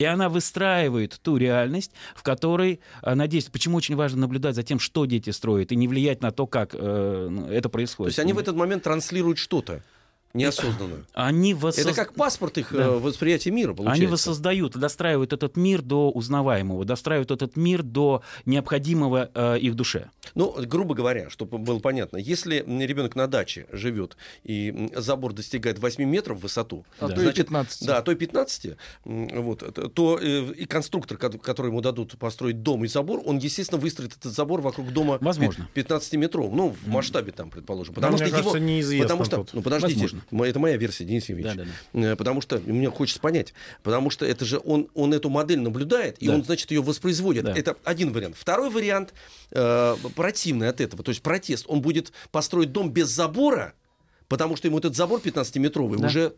[0.00, 3.52] И она выстраивает ту реальность, в которой она действует.
[3.52, 6.70] Почему очень важно наблюдать за тем, что дети строят, и не влиять на то, как
[6.72, 8.08] э, это То происходит.
[8.08, 9.82] есть они в этот момент транслируют что-то
[10.34, 11.04] неосознанно.
[11.12, 12.84] Они воссоз- Это как паспорт их Да.
[12.84, 14.02] э, восприятия мира, получается.
[14.02, 20.10] Они воссоздают, достраивают этот мир до узнаваемого, достраивают этот мир до необходимого э, их душе.
[20.34, 26.04] Ну, грубо говоря, чтобы было понятно, если ребенок на даче живет и забор достигает 8
[26.04, 27.14] метров в высоту, А Да.
[27.14, 27.86] то и 15.
[27.86, 31.80] Да, а то и 15, м, вот, это- то э, и конструктор, ко- который ему
[31.80, 35.68] дадут построить дом и забор, он, естественно, выстроит этот забор вокруг дома Возможно.
[35.74, 37.94] 15 метров, ну, в масштабе там, предположим.
[37.94, 39.54] Потому мне что кажется, его, неизвестно потому что, тут.
[39.54, 40.19] ну, подождите, Возможно.
[40.30, 41.56] Это моя версия, Денис Евгеньевич.
[41.92, 42.12] Да-да-да.
[42.12, 46.18] Э, Потому что мне хочется понять, потому что это же он, он эту модель наблюдает,
[46.18, 46.34] и Да.
[46.34, 47.44] он, значит, ее воспроизводит.
[47.44, 47.56] Да.
[47.56, 48.36] Это один вариант.
[48.38, 49.14] Второй вариант
[49.52, 51.64] э, противный от этого, то есть протест.
[51.68, 53.74] Он будет построить дом без забора,
[54.28, 56.06] потому что ему этот забор 15-метровый Да.
[56.06, 56.34] уже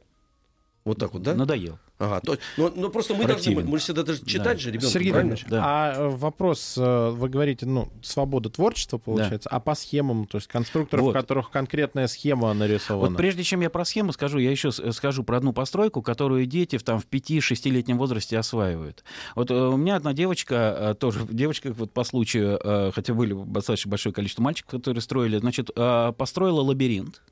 [0.84, 1.34] Вот так вот, да?
[1.34, 1.78] Надоел.
[1.98, 3.66] Ага, то, но, но просто мы должны, Противен.
[3.70, 4.58] мы же всегда даже читать Да.
[4.58, 5.36] же ребенку, Сергей правильно?
[5.48, 5.62] Да.
[5.64, 10.48] а э, вопрос, э, вы говорите, ну, свобода творчества получается, а по схемам, то есть
[10.48, 11.10] конструкторов, Вот.
[11.12, 13.10] в которых конкретная схема нарисована?
[13.10, 16.44] Вот прежде чем я про схему скажу, я еще с- скажу про одну постройку, которую
[16.46, 19.04] дети в, там, в 5-6-летнем возрасте осваивают.
[19.36, 23.32] Вот э, у меня одна девочка, э, тоже девочка вот по случаю, э, хотя были
[23.46, 27.22] достаточно большое количество мальчиков, которые строили, значит, э, построила лабиринт.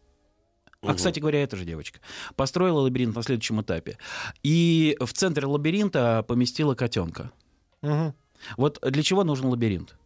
[0.82, 2.00] А, кстати говоря, это же девочка.
[2.36, 3.98] Построила лабиринт на следующем этапе.
[4.42, 7.30] И в центре лабиринта поместила котенка.
[7.82, 8.14] Мгм.
[8.56, 9.96] Вот для чего нужен лабиринт?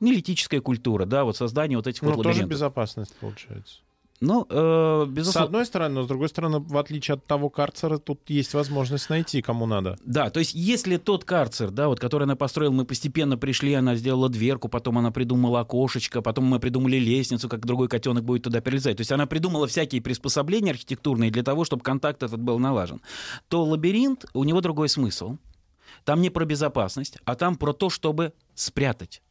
[0.00, 2.50] Неолитическая культура, да, вот создание вот этих Ну, вот тоже лабиринтов.
[2.50, 3.80] безопасность получается.
[4.20, 5.46] Ну, э, С безусловно.
[5.46, 9.40] одной стороны, но с другой стороны, в отличие от того карцера, тут есть возможность найти,
[9.40, 9.98] кому надо.
[10.04, 13.94] Да, то есть если тот карцер, да, вот, который она построила, мы постепенно пришли, она
[13.96, 18.60] сделала дверку, потом она придумала окошечко, потом мы придумали лестницу, как другой котенок будет туда
[18.60, 18.98] перелезать.
[18.98, 23.00] То есть она придумала всякие приспособления архитектурные для того, чтобы контакт этот был налажен.
[23.48, 25.38] То лабиринт, у него другой смысл.
[26.04, 29.22] Там не про безопасность, а там про то, чтобы спрятать.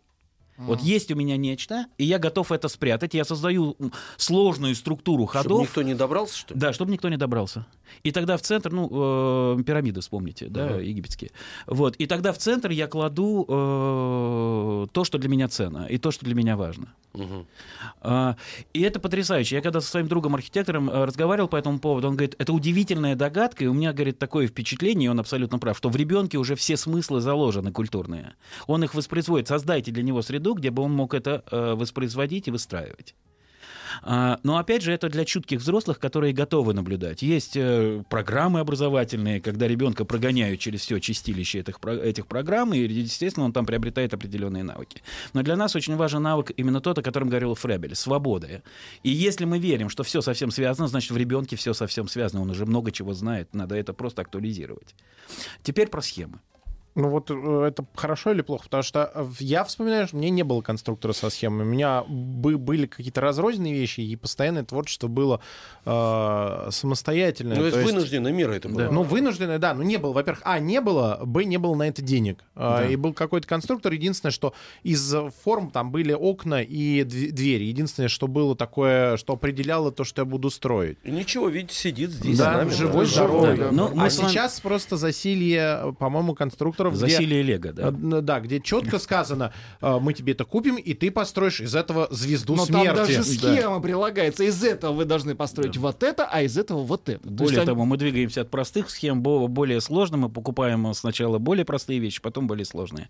[0.59, 3.13] Вот есть у меня нечто, и я готов это спрятать.
[3.13, 3.77] Я создаю
[4.17, 5.61] сложную структуру Чтобы ходов.
[5.61, 6.59] никто не добрался, что ли?
[6.59, 7.65] Да, чтобы никто не добрался.
[8.03, 11.31] И тогда в центр, ну, э, пирамиды, вспомните, да, египетские.
[11.65, 11.95] Вот.
[11.95, 16.25] И тогда в центр я кладу э, то, что для меня ценно, и то, что
[16.25, 16.93] для меня важно.
[17.13, 17.47] Мгм.
[18.01, 18.35] А,
[18.73, 19.55] И это потрясающе.
[19.55, 23.63] Я когда со своим другом-архитектором э, разговаривал по этому поводу, он говорит, это удивительная догадка,
[23.63, 26.77] и у меня, говорит, такое впечатление, и он абсолютно прав, что в ребенке уже все
[26.77, 28.35] смыслы заложены культурные.
[28.67, 29.47] Он их воспроизводит.
[29.47, 33.15] Создайте для него среду, где бы он мог это э, воспроизводить и выстраивать.
[34.03, 37.21] А, Но опять же, это для чутких взрослых, которые готовы наблюдать.
[37.21, 43.45] Есть э, программы образовательные, когда ребенка прогоняют через все чистилище этих, этих программ, и, естественно,
[43.45, 45.01] он там приобретает определенные навыки.
[45.33, 48.61] Но для нас очень важен навык именно тот, о котором говорил Фребель, свобода.
[49.03, 52.49] И если мы верим, что все совсем связано, значит, в ребенке все совсем связано, он
[52.49, 54.95] уже много чего знает, надо это просто актуализировать.
[55.63, 56.39] Теперь про схемы.
[56.95, 58.63] Ну вот э, это хорошо или плохо?
[58.65, 61.65] Потому что э, я вспоминаю, что мне не было конструктора со схемой.
[61.65, 65.39] У меня бы- были какие-то разрозненные вещи, и постоянное творчество было
[65.85, 67.55] э, самостоятельное.
[67.57, 68.89] Ну, То это есть- вынужденная мера это была.
[68.91, 69.73] Ну, вынужденное, да.
[69.73, 72.43] Ну, не было, во-первых, а, не было, б, не было на это денег.
[72.55, 72.87] А, Да.
[72.87, 73.93] И был какой-то конструктор.
[73.93, 77.65] Единственное, что из э, форм там были окна и дв- двери.
[77.65, 80.97] Единственное, что было такое, что определяло то, что я буду строить.
[81.03, 82.69] И ничего, видите, сидит здесь Да, нами.
[82.71, 83.11] живой, да.
[83.11, 83.57] здоровый.
[83.57, 83.69] да.
[83.71, 87.91] Ну, мы а вами- сейчас просто засилье, по-моему, конструкторов, где- Засилие Лего, да?
[87.91, 92.55] Да, где четко сказано, э, мы тебе это купим, и ты построишь из этого звезду
[92.55, 92.85] Но смерти.
[92.87, 93.23] там даже Да.
[93.23, 94.43] схема прилагается.
[94.43, 97.19] Из этого вы должны построить вот это, а из этого вот это.
[97.21, 100.93] То есть Более они- того, мы двигаемся от простых схем бо- более сложным, мы покупаем
[100.93, 103.09] сначала более простые вещи, потом более сложные.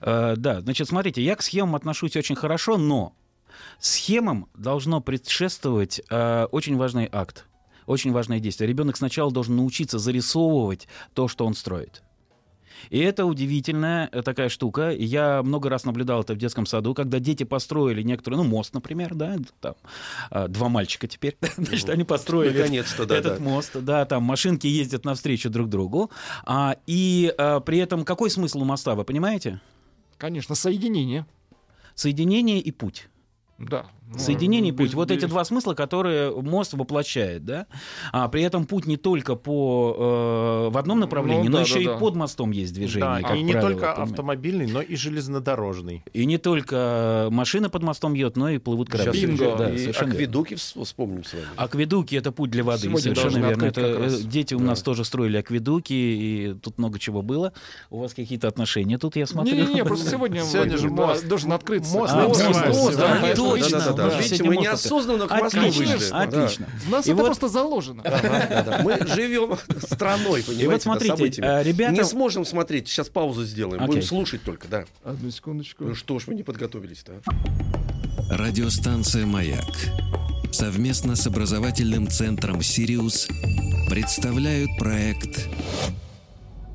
[0.00, 3.12] Э, да, значит, смотрите, я к схемам отношусь очень хорошо, но
[3.78, 7.46] схемам должно предшествовать э, очень важный акт,
[7.86, 8.68] очень важное действие.
[8.68, 12.02] Ребенок сначала должен научиться зарисовывать то, что он строит.
[12.88, 14.90] И это удивительная э, такая штука.
[14.90, 19.14] Я много раз наблюдал это в детском саду, когда дети построили некоторые, ну, мост, например,
[19.14, 19.74] да, там,
[20.30, 23.44] а, два мальчика теперь, значит, они построили Наконец-то, да, этот да.
[23.44, 26.10] мост, да, там машинки ездят навстречу друг другу,
[26.44, 29.60] а, и а, при этом какой смысл у моста, вы понимаете?
[30.16, 31.26] Конечно, соединение.
[31.94, 33.08] Соединение и путь.
[33.58, 33.86] Да.
[34.12, 34.94] Ну, Соединение и без- путь.
[34.94, 37.66] Вот без- эти два смысла, которые мост воплощает, да.
[38.12, 41.74] А при этом путь не только по э, в одном направлении, Ну но да, еще
[41.74, 41.94] да, и да.
[41.96, 43.20] под мостом есть движение.
[43.22, 44.10] Да, как и не правило, только понимаете.
[44.12, 46.02] автомобильный, но и железнодорожный.
[46.12, 49.12] И не только машина под мостом едет, но и плывут корабли.
[49.12, 49.56] Сейчас Бинго.
[49.56, 50.12] Да, и верно.
[50.12, 51.44] акведуки вс- вспомним с вами.
[51.56, 53.64] Акведуки это путь для воды, Сегодня совершенно верно.
[53.64, 54.64] Это, э, дети у Да.
[54.64, 57.52] нас тоже строили акведуки, и тут много чего было.
[57.90, 59.54] У вас какие-то отношения тут, я смотрю.
[59.54, 61.26] Не-не-не, просто сегодня, Сегодня же мост.
[61.28, 61.96] должен открыться.
[61.96, 62.68] Мост А, открывается.
[62.68, 63.99] мост, Мост, да, точно.
[64.00, 64.16] Да, да, да.
[64.16, 66.10] Да, Видите, мы неосознанно к Москве Отлично, вышли.
[66.10, 66.20] Да.
[66.22, 66.66] отлично.
[66.86, 68.02] В нас И это вот- просто заложено.
[68.04, 68.80] Ага, да, да.
[68.84, 71.92] Мы живем страной, понимаете, И вот да, смотрите, а, ребята...
[71.92, 74.84] Не сможем смотреть, сейчас паузу сделаем, будем слушать только, да.
[75.04, 75.84] Одну секундочку.
[75.84, 77.20] Ну что ж, вы не подготовились-то?
[78.30, 79.64] Радиостанция «Маяк»
[80.52, 83.28] совместно с образовательным центром «Сириус»
[83.88, 85.48] представляют проект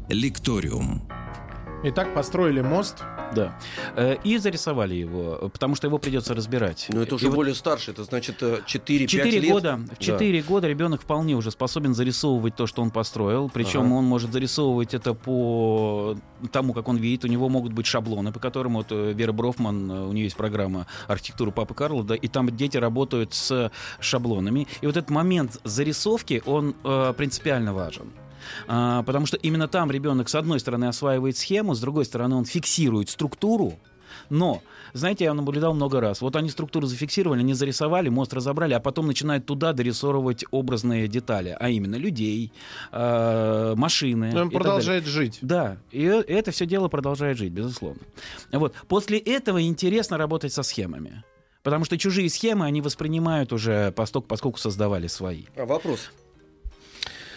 [0.09, 1.07] «Лекториум».
[1.83, 3.03] Итак, построили мост.
[3.35, 3.59] Да.
[3.95, 6.87] Э, И зарисовали его, потому что его придется разбирать.
[6.89, 8.65] Но это И уже вот более старше, это значит 4-5
[9.07, 9.51] Четыре лет.
[9.51, 13.49] года, в 4 года ребенок вполне уже способен зарисовывать то, что он построил.
[13.53, 13.93] Причем Ага.
[13.93, 16.17] он может зарисовывать это по
[16.51, 17.25] тому, как он видит.
[17.25, 20.37] У него могут быть шаблоны, по которым вот э, Вера Брофман, э, у нее есть
[20.37, 24.67] программа архитектуры Папы Карла, да, и там дети работают с шаблонами.
[24.81, 28.11] И вот этот момент зарисовки, он э, принципиально важен.
[28.67, 32.45] А, потому что именно там ребенок, с одной стороны, осваивает схему, с другой стороны, он
[32.45, 33.79] фиксирует структуру,
[34.29, 34.61] Но,
[34.93, 36.21] знаете, я наблюдал много раз.
[36.21, 41.55] Вот они структуру зафиксировали, они зарисовали, мост разобрали, а потом начинают туда дорисовывать образные детали,
[41.59, 42.51] а именно людей,
[42.91, 44.31] э, машины.
[44.33, 45.39] Но он и так продолжает жить.
[45.41, 48.01] да, и это все дело продолжает жить, безусловно.
[48.51, 48.73] Вот.
[48.87, 51.23] После этого интересно работать со схемами.
[51.63, 55.45] Потому что чужие схемы они воспринимают уже поскольку, поскольку создавали свои.
[55.55, 56.11] А вопрос.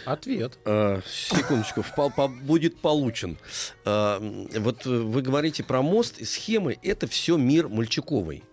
[0.09, 0.57] Ответ.
[0.65, 1.83] А, секундочку,
[2.27, 3.37] будет получен.
[4.19, 6.77] М, вот э, вы говорите про мост и схемы.
[6.81, 8.43] Это все мир мальчиковый.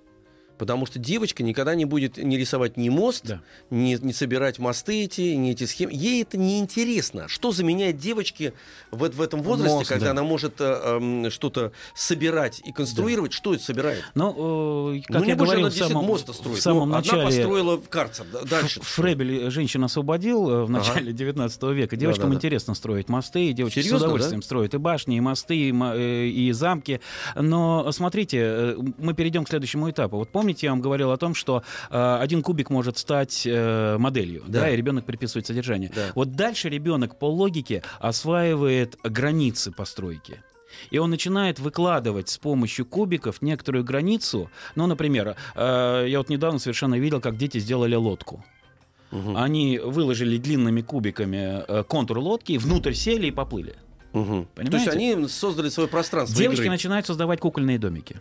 [0.58, 3.40] Потому что девочка никогда не будет не рисовать ни мост, Да.
[3.70, 5.92] не, не собирать мосты эти, не эти схемы.
[5.92, 7.28] Ей это не интересно.
[7.28, 8.52] Что заменяет девочке
[8.90, 10.10] в, в этом возрасте, Мост, когда да.
[10.12, 13.32] она может э, эм, что-то собирать и конструировать?
[13.32, 14.02] Что это собирает?
[14.14, 16.58] Но, э, как ну, я говорил она в 10 самом, моста строить.
[16.58, 17.22] в самом Ну, начале...
[17.22, 18.26] Одна построила карцер.
[18.32, 18.80] да- Дальше.
[18.82, 21.96] Фребель женщин освободил э, в начале 19 века.
[21.96, 22.36] Девочкам Да-да-да.
[22.36, 24.44] интересно строить мосты, и девочки Серьезно, с удовольствием да?
[24.44, 27.00] строят и башни, и мосты, и, э, и замки.
[27.34, 30.16] Но смотрите, э, мы перейдем к следующему этапу.
[30.18, 34.42] Вот помните, я вам говорил о том, что э, один кубик может стать э, моделью,
[34.46, 34.60] Да.
[34.60, 34.70] да.
[34.70, 35.90] и ребенок приписывает содержание.
[35.94, 36.12] Да.
[36.14, 40.42] Вот дальше ребенок по логике осваивает границы постройки.
[40.90, 44.50] И он начинает выкладывать с помощью кубиков некоторую границу.
[44.74, 48.44] Ну, например, э, я вот недавно совершенно видел, как дети сделали лодку.
[49.10, 49.36] Мгм.
[49.36, 53.76] Они выложили длинными кубиками э, контур лодки, внутрь сели и поплыли.
[54.12, 54.46] Мгм.
[54.54, 54.90] То есть Понимаете?
[54.90, 56.70] они создали свое пространство Девочки игры.
[56.72, 58.16] начинают создавать кукольные домики.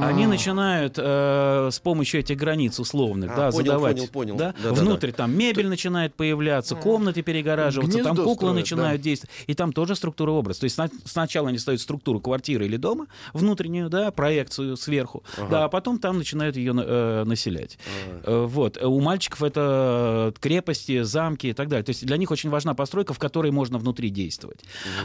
[0.00, 4.36] Они начинают э, с помощью этих границ условных, А, да, понял, задавать, понял, понял.
[4.36, 4.80] да, Да-да-да.
[4.82, 9.72] внутрь там мебель начинает появляться, комнаты перегораживаться, там Гнездо куклы строят, начинают действовать, и там
[9.72, 10.58] тоже структура образ.
[10.58, 15.64] То есть сна- сначала они ставят структуру квартиры или дома внутреннюю, да, проекцию сверху, да,
[15.64, 17.78] а потом там начинают ее э, населять.
[18.24, 21.84] Э, Вот у мальчиков это крепости, замки и так далее.
[21.84, 24.60] То есть для них очень важна постройка, в которой можно внутри действовать.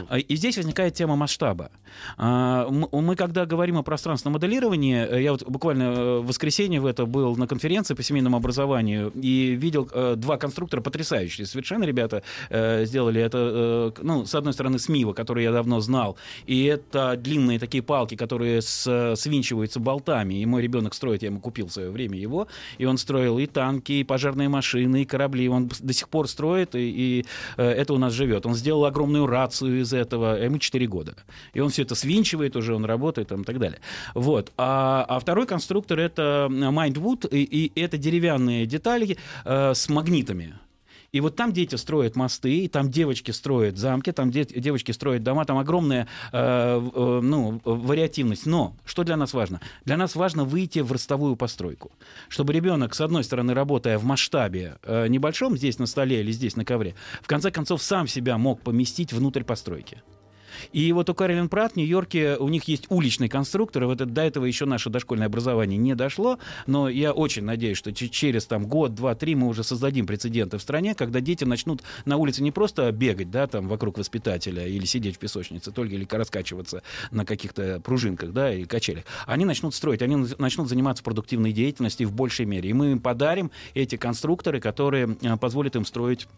[0.08, 1.70] А, И здесь возникает тема масштаба.
[2.16, 6.86] А, Мы, когда говорим о пространственном моделировании, э, я вот буквально э, в воскресенье в
[6.86, 11.46] это был на конференции по семейному образованию и видел э, два конструктора потрясающие.
[11.46, 16.64] Совершенно ребята сделали это, ну, с одной стороны, с Мива, который я давно знал, и
[16.64, 21.72] это длинные такие палки, которые свинчиваются болтами, и мой ребенок строит, я ему купил в
[21.72, 22.48] свое время его,
[22.78, 26.74] и он строил и танки, и пожарные машины, и корабли, он до сих пор строит,
[26.74, 28.46] и, и, это у нас живет.
[28.46, 31.14] Он сделал огромную рацию из этого, ему 4 года.
[31.54, 33.80] И он все это свинчивает уже, он работает там, и так далее.
[34.14, 34.51] Вот.
[34.56, 40.54] А, а второй конструктор это Mindwood, и, и это деревянные детали э, с магнитами.
[41.12, 45.22] И вот там дети строят мосты, и там девочки строят замки, там де- девочки строят
[45.22, 48.46] дома, там огромная э, э, ну, вариативность.
[48.46, 49.60] Но что для нас важно?
[49.84, 51.92] Для нас важно выйти в ростовую постройку.
[52.28, 56.56] Чтобы ребенок, с одной стороны, работая в масштабе э, небольшом, здесь на столе или здесь
[56.56, 60.02] на ковре, в конце концов сам себя мог поместить внутрь постройки.
[60.72, 64.22] И вот у Каролин Прат в Нью-Йорке у них есть уличный конструктор, и вот до
[64.22, 68.66] этого еще наше дошкольное образование не дошло, но я очень надеюсь, что че- через там,
[68.66, 72.50] год, два, три мы уже создадим прецеденты в стране, когда дети начнут на улице не
[72.50, 77.80] просто бегать да, там, вокруг воспитателя или сидеть в песочнице только или раскачиваться на каких-то
[77.80, 82.70] пружинках да, или качелях, они начнут строить, они начнут заниматься продуктивной деятельностью в большей мере.
[82.70, 86.28] И мы им подарим эти конструкторы, которые э, позволят им строить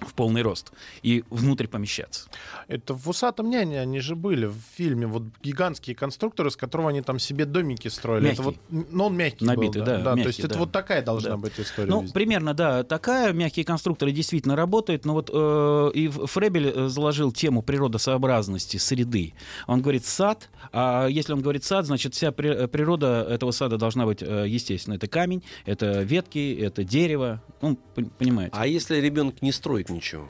[0.00, 0.72] в полный рост
[1.02, 2.28] и внутрь помещаться.
[2.68, 5.06] Это в «Усатом няне» они же были в фильме.
[5.06, 8.30] Вот гигантские конструкторы, с которого они там себе домики строили.
[8.32, 8.58] Это Мягкий.
[8.70, 10.58] вот, но он мягкий Набитый, был, да, То мягкий, есть это да.
[10.58, 11.36] вот такая должна Да.
[11.38, 11.88] быть история.
[11.88, 12.12] Ну, везде.
[12.14, 13.32] примерно, да, такая.
[13.32, 19.34] Мягкие конструкторы действительно работают, но вот э, и Фребель э, заложил тему природосообразности среды.
[19.66, 23.78] Он говорит сад, а если он говорит сад, значит вся при- э, природа этого сада
[23.78, 28.52] должна быть, э, естественно, это камень, это ветки, это дерево, ну, пон- понимаете.
[28.56, 30.28] А если ребенок не строит ничего?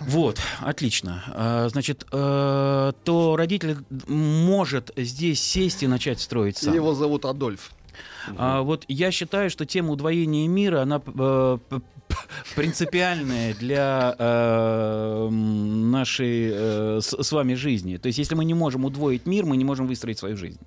[0.00, 1.24] Вот, отлично.
[1.28, 6.74] А, Значит, э, то родитель может здесь сесть и начать строить сам.
[6.74, 7.72] Его зовут Адольф.
[8.36, 11.58] А, вот я считаю, что тема удвоения мира, она э,
[12.54, 17.96] принципиальная для э, нашей э, с, с вами жизни.
[17.96, 20.60] То есть, если мы не можем удвоить мир, мы не можем выстроить свою жизнь.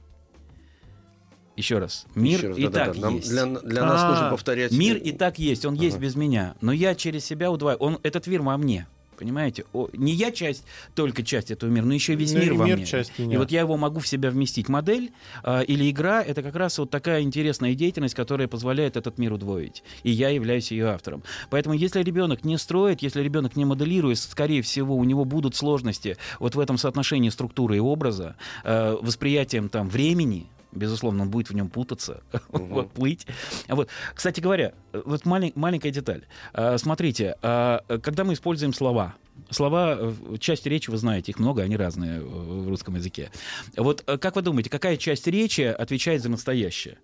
[1.57, 2.05] Еще раз.
[2.15, 2.85] Мир Еще раз, и да-да-да.
[2.93, 3.29] так Нам- есть.
[3.29, 4.71] Для, для нас А, нужно повторять.
[4.71, 6.55] Мир и так есть, он есть без меня.
[6.61, 7.81] Но я через себя удваиваю.
[7.85, 8.87] Он, этот мир во мне.
[9.17, 9.65] Понимаете?
[9.71, 10.63] О, не я часть,
[10.95, 12.85] только часть этого мира, но еще весь Ну и мир во мир мне.
[12.87, 13.37] часть и меня.
[13.37, 14.67] вот я его могу в себя вместить.
[14.67, 15.11] Модель
[15.43, 19.83] а, или игра— это как раз вот такая интересная деятельность, которая позволяет этот мир удвоить.
[20.01, 21.21] И я являюсь ее автором.
[21.51, 26.17] Поэтому если ребенок не строит, если ребенок не моделирует, скорее всего, у него будут сложности
[26.39, 31.53] вот в этом соотношении структуры и образа, э, восприятием там времени, Безусловно, он будет в
[31.53, 33.27] нем путаться, вот, плыть.
[33.67, 33.89] Вот.
[34.15, 36.25] Кстати говоря, вот малень- маленькая деталь.
[36.53, 39.15] А, Смотрите, а, когда мы используем слова,
[39.49, 43.31] Слова, части речи, вы знаете, их много, они разные в русском языке.
[43.75, 46.99] Вот э, как вы думаете, какая часть речи отвечает за настоящее?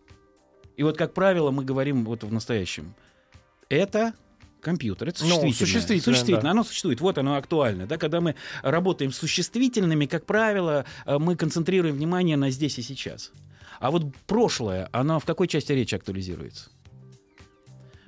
[0.76, 2.94] И вот, как правило, мы говорим вот в настоящем.
[3.70, 4.14] Это
[4.62, 5.54] компьютер, это Ну, существительное.
[5.54, 6.52] существительное, Существительное, да.
[6.52, 7.86] оно существует, вот оно актуально.
[7.88, 7.98] Да?
[7.98, 13.32] Когда мы работаем с существительными, как правило, э, мы концентрируем внимание на здесь и сейчас.
[13.80, 16.70] А вот прошлое, оно в какой части речи актуализируется?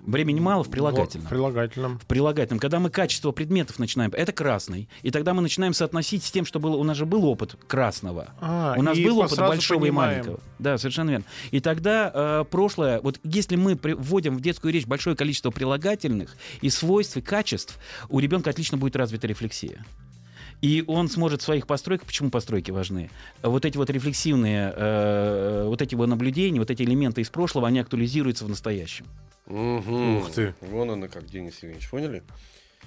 [0.02, 1.28] Времени мало в прилагательном.
[1.28, 2.00] В прилагательном.
[2.00, 2.60] В прилагательном.
[2.60, 4.90] Когда мы качество предметов начинаем, это красный.
[5.04, 8.30] И тогда мы начинаем соотносить с тем, что было, у нас же был опыт красного.
[8.40, 10.12] А, у нас был опыт большого понимаем.
[10.12, 10.40] и маленького.
[10.58, 11.26] Да, совершенно верно.
[11.52, 16.70] И тогда э, прошлое, вот если мы вводим в детскую речь большое количество прилагательных и
[16.70, 19.86] свойств, и качеств, у ребенка отлично будет развита рефлексия.
[20.62, 23.10] И он сможет в своих постройках, почему постройки важны?
[23.42, 27.80] Вот эти вот рефлексивные, э, вот эти вот наблюдения, вот эти элементы из прошлого, они
[27.80, 29.06] актуализируются в настоящем.
[29.46, 30.18] Мгм.
[30.18, 30.54] Ух ты.
[30.62, 32.24] Вон она как, Денис Евгеньевич, поняли?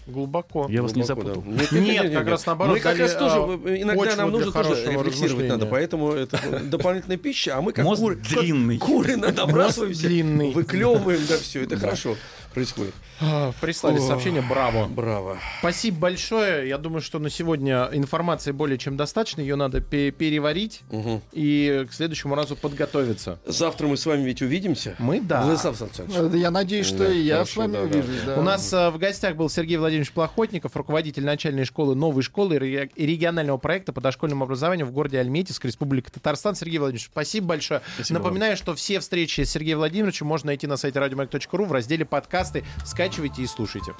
[0.06, 0.66] Глубоко.
[0.68, 1.44] Я вас не Глубоко, запутал.
[1.70, 1.78] да.
[1.78, 4.84] Нет, как раз наоборот, Мы как дали, раз тоже, а, э, иногда нам нужно тоже
[4.84, 8.78] рефлексировать надо, поэтому это дополнительная пища, а мы как куры, как длинный.
[8.78, 10.52] куры набрасываемся, длинный.
[10.52, 12.16] выклевываем, да, все, это хорошо
[12.52, 12.94] происходит.
[13.20, 14.00] А, Прислали О.
[14.00, 14.86] сообщение, браво.
[14.86, 15.38] Браво.
[15.60, 16.68] Спасибо большое.
[16.68, 19.40] Я думаю, что на сегодня информации более чем достаточно.
[19.40, 21.20] Ее надо пе- переварить Мгм.
[21.32, 23.38] и к следующему разу подготовиться.
[23.46, 24.96] Завтра мы с вами ведь увидимся.
[24.98, 25.42] Мы да.
[25.42, 26.34] Владислав Александрович.
[26.34, 28.22] Э, Я надеюсь, что Да, и я хорошо, с вами да, увижусь.
[28.26, 28.36] да.
[28.38, 32.58] У нас э, в гостях был Сергей Владимирович Плохотников, руководитель начальной школы новой школы и
[32.58, 36.54] ре- и регионального проекта по дошкольному образованию в городе Альметьевск, Республика Татарстан.
[36.54, 37.82] Сергей Владимирович, спасибо большое.
[38.10, 42.04] Напоминаю, что все встречи с Сергеем Владимировичем можно найти на сайте радиомаяк.ру в разделе
[42.42, 42.64] подкасты.
[42.84, 43.94] Скачивайте и слушайте.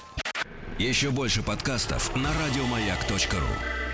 [0.77, 3.92] Еще больше подкастов на радиомаяк.ру.